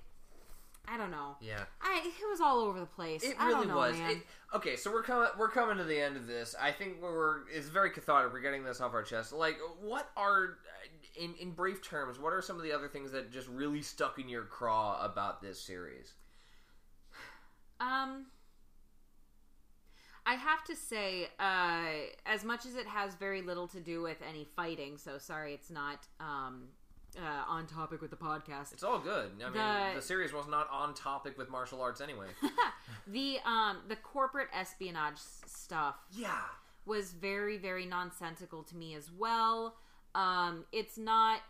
[0.88, 1.36] I don't know.
[1.40, 1.64] yeah.
[1.80, 3.22] I it was all over the place.
[3.22, 3.97] It I really don't know, was.
[3.99, 4.18] It,
[4.55, 5.28] okay, so we're coming.
[5.38, 6.55] We're coming to the end of this.
[6.61, 7.49] I think we're.
[7.49, 8.32] It's very cathartic.
[8.32, 9.32] We're getting this off our chest.
[9.32, 10.59] Like, what are,
[11.16, 14.18] in in brief terms, what are some of the other things that just really stuck
[14.18, 16.14] in your craw about this series?
[17.80, 18.26] Um,
[20.24, 21.82] I have to say, uh,
[22.26, 25.70] as much as it has very little to do with any fighting, so sorry, it's
[25.70, 26.68] not um,
[27.18, 28.72] uh, on topic with the podcast.
[28.72, 29.30] It's all good.
[29.40, 32.26] I mean, The- the series was not on topic with martial arts anyway.
[33.06, 36.38] the um, the corporate espionage s- stuff yeah.
[36.86, 39.76] was very very nonsensical to me as well.
[40.14, 41.40] Um, it's not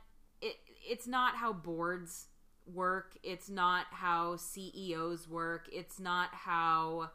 [0.41, 0.57] it
[0.89, 2.27] it's not how boards
[2.67, 3.17] work.
[3.23, 5.69] It's not how CEOs work.
[5.73, 7.11] It's not how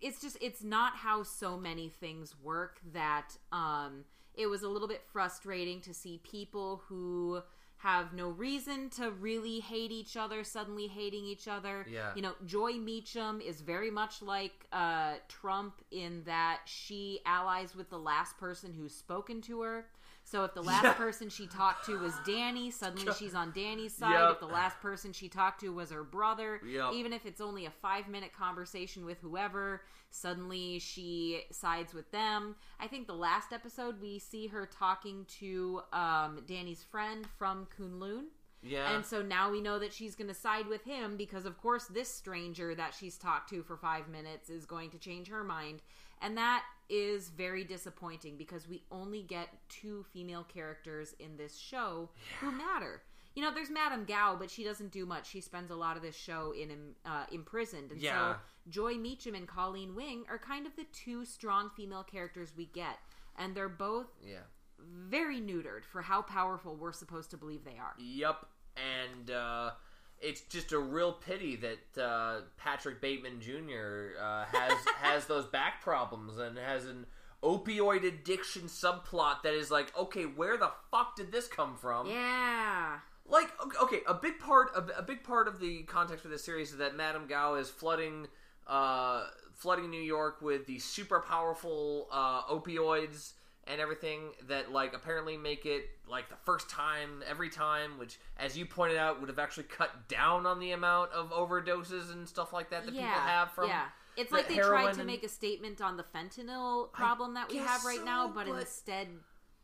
[0.00, 4.04] it's just it's not how so many things work that um
[4.36, 7.42] it was a little bit frustrating to see people who
[7.78, 11.86] have no reason to really hate each other suddenly hating each other.
[11.88, 12.12] Yeah.
[12.14, 17.90] You know, Joy Meachum is very much like uh Trump in that she allies with
[17.90, 19.86] the last person who's spoken to her.
[20.26, 20.92] So if the last Yeah.
[20.94, 24.12] person she talked to was Danny, suddenly she's on Danny's side.
[24.12, 24.30] Yep.
[24.32, 26.92] If the last person she talked to was her brother, Yep.
[26.94, 32.56] even if it's only a five minute conversation with whoever, suddenly she sides with them.
[32.80, 38.24] I think the last episode we see her talking to um, Danny's friend from Kunlun.
[38.62, 38.96] Yeah.
[38.96, 41.84] And so now we know that she's going to side with him because, of course,
[41.84, 45.82] this stranger that she's talked to for five minutes is going to change her mind.
[46.22, 52.08] And that is very disappointing because we only get two female characters in this show
[52.40, 53.02] who matter.
[53.34, 55.28] You know, there's Madame Gao, but she doesn't do much.
[55.28, 58.34] She spends a lot of this show in uh, imprisoned, and Yeah.
[58.34, 58.38] so
[58.70, 62.98] Joy Meachum and Colleen Wing are kind of the two strong female characters we get,
[63.36, 64.38] and they're both yeah.
[64.78, 67.94] very neutered for how powerful we're supposed to believe they are.
[67.98, 68.46] Yep,
[68.76, 69.72] and uh,
[70.20, 74.18] it's just a real pity that uh, Patrick Bateman Jr.
[74.20, 77.06] Uh, has has those back problems and has an
[77.42, 82.08] opioid addiction subplot that is like, okay, where the fuck did this come from?
[82.08, 82.98] Yeah.
[83.28, 83.50] Like,
[83.82, 86.78] okay, a big part of a big part of the context for this series is
[86.78, 88.28] that Madame Gao is flooding
[88.66, 93.32] uh, flooding New York with these super powerful uh, opioids
[93.66, 98.56] and everything that like apparently make it like the first time every time, which as
[98.56, 102.52] you pointed out would have actually cut down on the amount of overdoses and stuff
[102.52, 103.86] like that that yeah, people have from yeah.
[104.16, 107.50] It's the like they tried to and- make a statement on the fentanyl problem that
[107.50, 109.08] we have right now, but, but- instead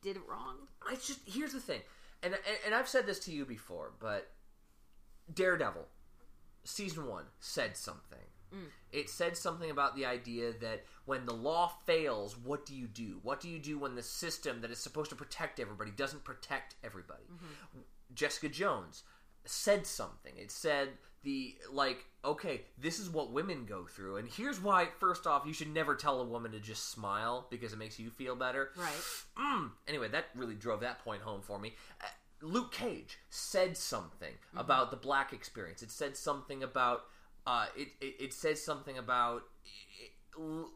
[0.02, 0.56] did it wrong.
[0.90, 1.80] It's just here's the thing,
[2.22, 4.32] and, and and I've said this to you before, but
[5.32, 5.86] Daredevil
[6.64, 8.18] season one said something.
[8.92, 13.20] It said something about the idea that when the law fails, what do you do?
[13.22, 16.74] What do you do when the system that is supposed to protect everybody doesn't protect
[16.84, 17.24] everybody?
[18.14, 19.04] Jessica Jones
[19.44, 20.32] said something.
[20.36, 20.90] It said
[21.22, 24.88] the like, okay, this is what women go through, and here's why.
[24.98, 28.10] First off, you should never tell a woman to just smile because it makes you
[28.10, 28.70] feel better.
[28.76, 28.92] Right.
[29.38, 29.70] Mm.
[29.88, 31.74] Anyway, that really drove that point home for me.
[32.00, 32.06] Uh,
[32.42, 35.80] Luke Cage said something about the black experience.
[35.82, 37.04] It said something about
[37.46, 38.14] uh, it, it.
[38.20, 39.42] It said something about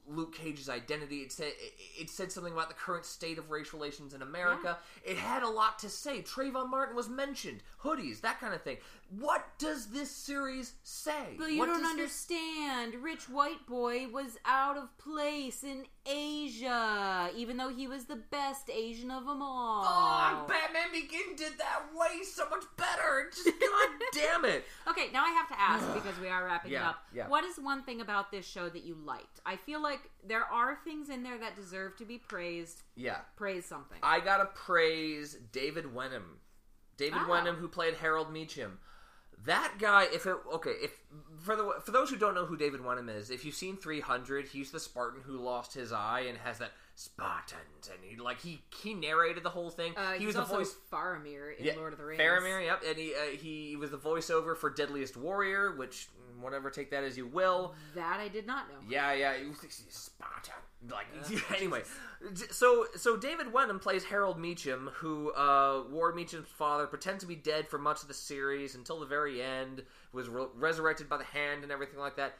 [0.06, 1.18] Luke Cage's identity.
[1.22, 1.52] It said
[1.98, 4.76] it, said something about the current state of race relations in America.
[5.04, 6.20] It had a lot to say.
[6.22, 7.62] Trayvon Martin was mentioned.
[7.82, 8.76] Hoodies, that kind of thing.
[9.18, 11.36] What does this series say?
[11.38, 12.94] But you What don't does this- understand.
[13.02, 18.68] Rich white boy was out of place in Asia, even though he was the best
[18.68, 19.84] Asian of them all.
[19.86, 23.30] Oh, Batman Begin did that way so much better.
[23.32, 24.64] Just god damn it.
[24.96, 27.04] Okay, now I have to ask because we are wrapping Yeah, up.
[27.12, 27.28] yeah.
[27.28, 29.40] What is one thing about this show that you liked?
[29.44, 32.82] I feel like there are things in there that deserve to be praised.
[32.94, 33.18] Yeah.
[33.36, 33.98] Praise something.
[34.02, 36.38] I gotta praise David Wenham.
[36.96, 37.30] David Oh.
[37.30, 38.78] Wenham, who played Harold Meachum.
[39.44, 40.92] That guy, if it okay, if
[41.42, 44.46] for the for those who don't know who David Wenham is, if you've seen 300,
[44.48, 48.62] he's the Spartan who lost his eye and has that Spartans, and he like he
[48.82, 49.94] he narrated the whole thing.
[49.96, 50.74] uh, he was the voice.
[50.90, 52.20] Faramir in Yeah, Lord of the Rings.
[52.20, 56.08] Faramir, yep, and he uh, he was the voiceover for Deadliest Warrior, which
[56.40, 57.74] whatever take that as you will.
[57.94, 58.76] That I did not know.
[58.88, 60.54] Yeah, yeah, you think he's Spartan.
[60.90, 61.06] Like
[61.56, 61.82] anyway,
[62.50, 67.36] so so David Wenham plays Harold Meachum, who uh, Ward Meachum's father pretends to be
[67.36, 69.82] dead for much of the series until the very end,
[70.12, 72.36] was re- resurrected by the hand and everything like that.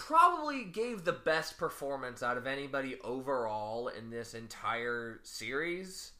[0.00, 6.12] Probably gave the best performance out of anybody overall in this entire series.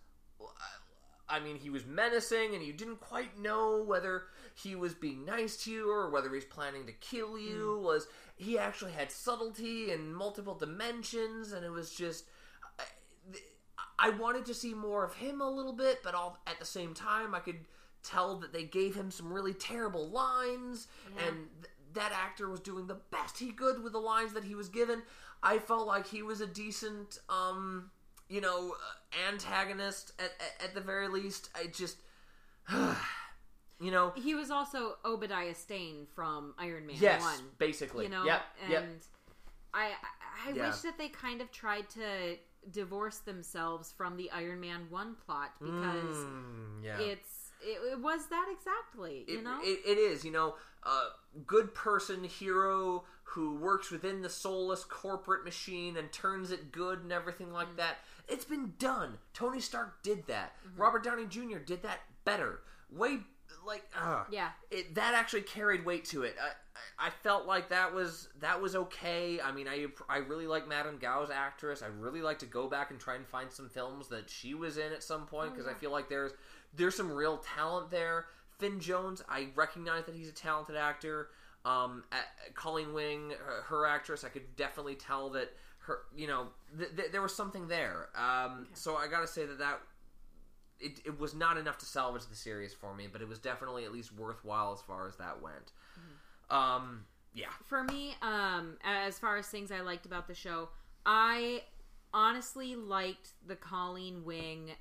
[1.28, 4.24] I mean, he was menacing, and you didn't quite know whether
[4.54, 7.76] he was being nice to you or whether he's planning to kill you.
[7.78, 7.84] Hmm.
[7.84, 8.06] Was
[8.36, 12.24] he actually had subtlety in multiple dimensions, and it was just.
[12.78, 12.84] I,
[13.98, 16.92] I wanted to see more of him a little bit, but all at the same
[16.94, 17.60] time, I could
[18.02, 21.28] tell that they gave him some really terrible lines, Yeah.
[21.28, 24.54] and th- that actor was doing the best he could with the lines that he
[24.54, 25.02] was given.
[25.42, 27.90] I felt like he was a decent, um,
[28.28, 31.48] you know, uh, antagonist at, at, at the very least.
[31.54, 31.96] I just,
[33.80, 37.32] you know, He was also Obadiah Stane from Iron Man yes, 1.
[37.58, 38.84] basically, you know yep, and yep.
[39.74, 39.90] i
[40.46, 40.66] i, Yeah.
[40.68, 42.36] wish that they kind of tried to
[42.70, 46.98] divorce themselves from the iron man 1 plot because Mm, yeah.
[46.98, 50.54] it's it, it was that exactly you it, know it, it is you know
[50.84, 57.02] a good person hero who works within the soulless corporate machine and turns it good
[57.02, 57.96] and everything like that
[58.28, 60.80] it's been done tony stark did that Mm-hmm.
[60.80, 63.18] robert downey jr did that better way
[63.66, 64.48] like uh, Yeah.
[64.70, 68.74] it, that actually carried weight to it I, I felt like that was that was
[68.74, 69.38] okay.
[69.38, 71.82] I mean, I I really like Madame Gao's actress.
[71.82, 74.78] I really like to go back and try and find some films that she was
[74.78, 76.32] in at some point because I feel like there's
[76.74, 78.26] there's some real talent there.
[78.58, 81.28] Finn Jones, I recognize that he's a talented actor.
[81.64, 82.04] Um,
[82.54, 85.50] Colleen Wing, her, her actress, I could definitely tell that
[85.80, 86.48] her, you know,
[86.78, 88.08] th- th- there was something there.
[88.14, 89.80] Um, So I got to say that that
[90.78, 93.84] it, it was not enough to salvage the series for me, but it was definitely
[93.84, 95.72] at least worthwhile as far as that went.
[96.50, 100.68] Um, yeah, for me um as far as things i liked about the show
[101.06, 101.62] i
[102.12, 104.72] honestly liked the colleen wing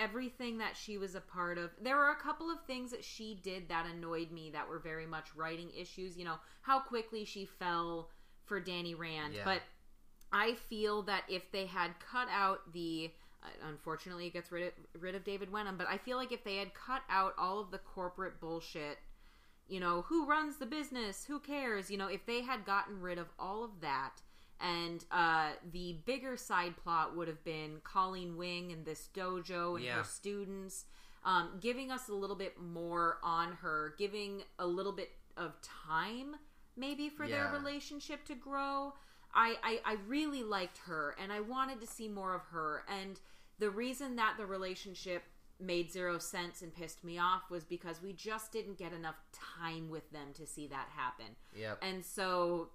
[0.00, 3.38] everything that she was a part of there were a couple of things that she
[3.42, 7.44] did that annoyed me that were very much writing issues you know how quickly she
[7.44, 8.10] fell
[8.44, 9.42] for danny rand Yeah.
[9.44, 9.62] but
[10.32, 13.10] i feel that if they had cut out the
[13.42, 16.44] uh, unfortunately it gets rid of, rid of david wenham but i feel like if
[16.44, 18.98] they had cut out all of the corporate bullshit
[19.68, 21.24] you know, who runs the business?
[21.24, 21.90] Who cares?
[21.90, 24.22] You know, if they had gotten rid of all of that
[24.60, 29.84] and uh, the bigger side plot would have been Colleen Wing and this dojo and
[29.84, 29.98] Yeah.
[29.98, 30.84] her students,
[31.24, 36.36] um, giving us a little bit more on her, giving a little bit of time
[36.76, 38.92] maybe for their relationship to grow.
[39.34, 42.84] I, I, I really liked her and I wanted to see more of her.
[42.88, 43.18] And
[43.58, 45.22] the reason that the relationship
[45.58, 49.88] made zero sense and pissed me off was because we just didn't get enough time
[49.88, 51.34] with them to see that happen.
[51.54, 51.78] Yep.
[51.82, 52.68] And so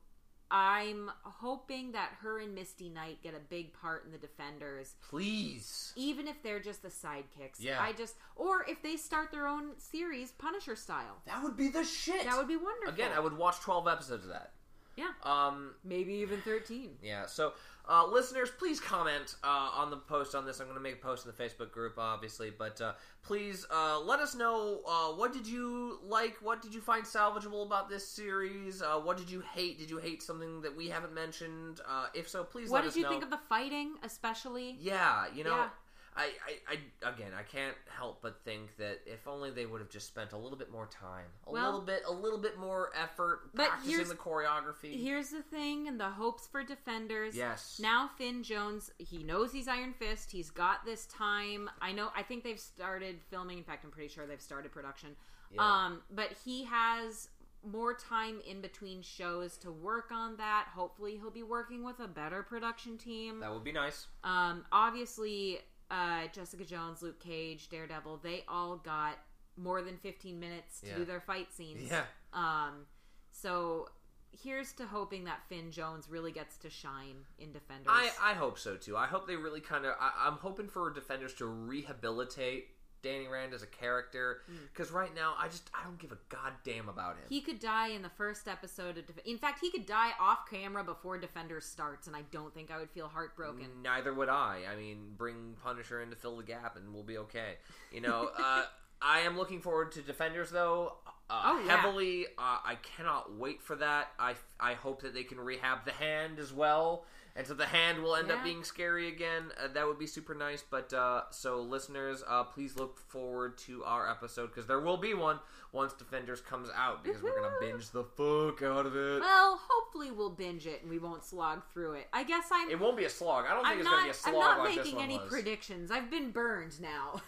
[0.52, 5.94] I'm hoping that her and Misty Knight get a big part in the Defenders, Please.
[5.96, 7.60] even if they're just the sidekicks.
[7.60, 7.82] Yeah.
[7.82, 11.22] I just, or if they start their own series, Punisher style.
[11.26, 12.26] That would be the shit.
[12.26, 12.94] That would be wonderful.
[12.94, 14.52] Again, I would watch 12 episodes of that.
[14.96, 15.12] Yeah.
[15.24, 16.92] Um, Maybe even 13.
[17.02, 17.26] Yeah.
[17.26, 17.54] So,
[17.90, 20.60] uh, listeners, please comment uh, on the post on this.
[20.60, 24.00] I'm going to make a post in the Facebook group, obviously, but uh, please uh,
[24.00, 28.08] let us know uh, what did you like, what did you find salvageable about this
[28.08, 29.80] series, uh, what did you hate?
[29.80, 31.82] Did you hate something that we haven't mentioned?
[31.90, 33.10] Uh, if so, please What did you know.
[33.10, 34.78] think of the fighting, especially?
[34.80, 35.70] Yeah, you know, Yeah.
[36.16, 39.90] I, I, I, again, I can't help but think that if only they would have
[39.90, 42.92] just spent a little bit more time, a Well- little bit, a little bit more
[42.96, 45.02] effort But practicing the choreography.
[45.02, 47.36] Here's the thing, and the hopes for defenders.
[47.36, 47.80] Yes.
[47.82, 50.32] Now Finn Jones, he knows he's Iron Fist.
[50.32, 51.70] He's got this time.
[51.82, 52.10] I know.
[52.16, 53.58] I think they've started filming.
[53.58, 55.16] In fact, I'm pretty sure they've started production.
[55.54, 55.62] Yeah.
[55.62, 57.30] Um, but he has
[57.64, 60.68] more time in between shows to work on that.
[60.74, 63.40] Hopefully, he'll be working with a better production team.
[63.40, 64.08] that would be nice.
[64.24, 65.60] Um, obviously,
[65.92, 69.18] uh, Jessica Jones, Luke Cage, Daredevil, they all got
[69.58, 70.96] more than 15 minutes to Yeah.
[70.96, 71.92] do their fight scenes.
[71.92, 72.04] Yeah.
[72.34, 72.86] Um,
[73.32, 73.90] so
[74.32, 77.88] here's to hoping that Finn Jones really gets to shine in Defenders.
[77.90, 78.96] I, I hope so too.
[78.96, 79.94] I hope they really kind of.
[80.00, 82.70] I'm hoping for Defenders to rehabilitate
[83.04, 84.42] Danny Rand as a character
[84.74, 87.24] because right now I just I don't give a goddamn about him.
[87.30, 89.06] he could die in the first episode of.
[89.08, 92.72] Def- in fact, he could die off camera before Defenders starts, and I don't think
[92.72, 93.68] I would feel heartbroken.
[93.84, 94.62] Neither would I.
[94.72, 97.56] I mean, bring Punisher in to fill the gap, and we'll be okay.
[97.92, 98.64] You know, uh,
[99.02, 100.96] I am looking forward to Defenders though.
[101.08, 101.78] Uh, Oh, yeah.
[101.78, 102.26] heavily.
[102.38, 104.10] Uh, I cannot wait for that.
[104.20, 107.06] I I hope that they can rehab the hand as well,
[107.36, 109.44] and so the hand will end up being scary again.
[109.62, 110.64] Uh, that would be super nice.
[110.70, 115.14] But uh, so listeners, uh, please look forward to our episode because there will be
[115.14, 115.40] one
[115.72, 119.22] once Defenders comes out because we're gonna binge the fuck out of it.
[119.22, 122.08] Well, hopefully we'll binge it and we won't slog through it.
[122.12, 122.70] I guess I'm.
[122.70, 123.46] It won't be a slog.
[123.50, 123.92] I don't think I'm it's not.
[123.92, 125.30] gonna be a slog I'm not like making any was.
[125.30, 125.92] predictions.
[125.92, 127.22] I've been burned now.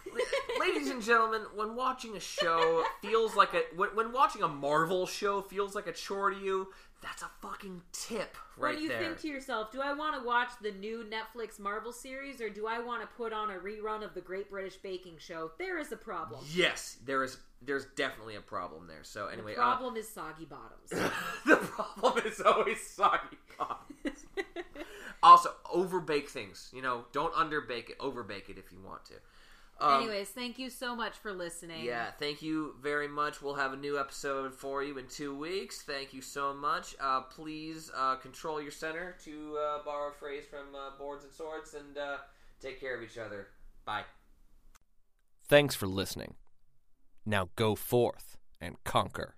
[0.59, 5.05] Ladies and gentlemen, when watching a show feels like a when, when watching a Marvel
[5.05, 6.67] show feels like a chore to you,
[7.03, 8.73] that's a fucking tip right there.
[8.75, 8.99] when you there.
[8.99, 12.65] think to yourself, do I want to watch the new Netflix Marvel series or do
[12.65, 15.51] I want to put on a rerun of the Great British Baking Show?
[15.59, 16.41] There is a problem.
[16.53, 19.03] yes, there is there's definitely a problem there.
[19.03, 20.91] So anyway, The anyway, problem is soggy bottoms.
[20.91, 21.09] uh,
[21.45, 24.25] the problem is always soggy bottoms.
[25.23, 26.69] also, overbake things.
[26.73, 27.99] You know, don't underbake it.
[27.99, 29.13] Overbake it if you want to.
[29.83, 31.83] Um, Anyways, thank you so much for listening.
[31.83, 33.41] Yeah, thank you very much.
[33.41, 35.81] We'll have a new episode for you in two weeks.
[35.81, 36.95] Thank you so much.
[37.01, 41.33] Uh, please uh, control your center, to uh, borrow a phrase from uh, Boards and
[41.33, 42.17] Swords, and uh,
[42.61, 43.47] take care of each other.
[43.83, 44.03] Bye.
[45.45, 46.35] Thanks for listening.
[47.25, 49.35] Now go forth and conquer.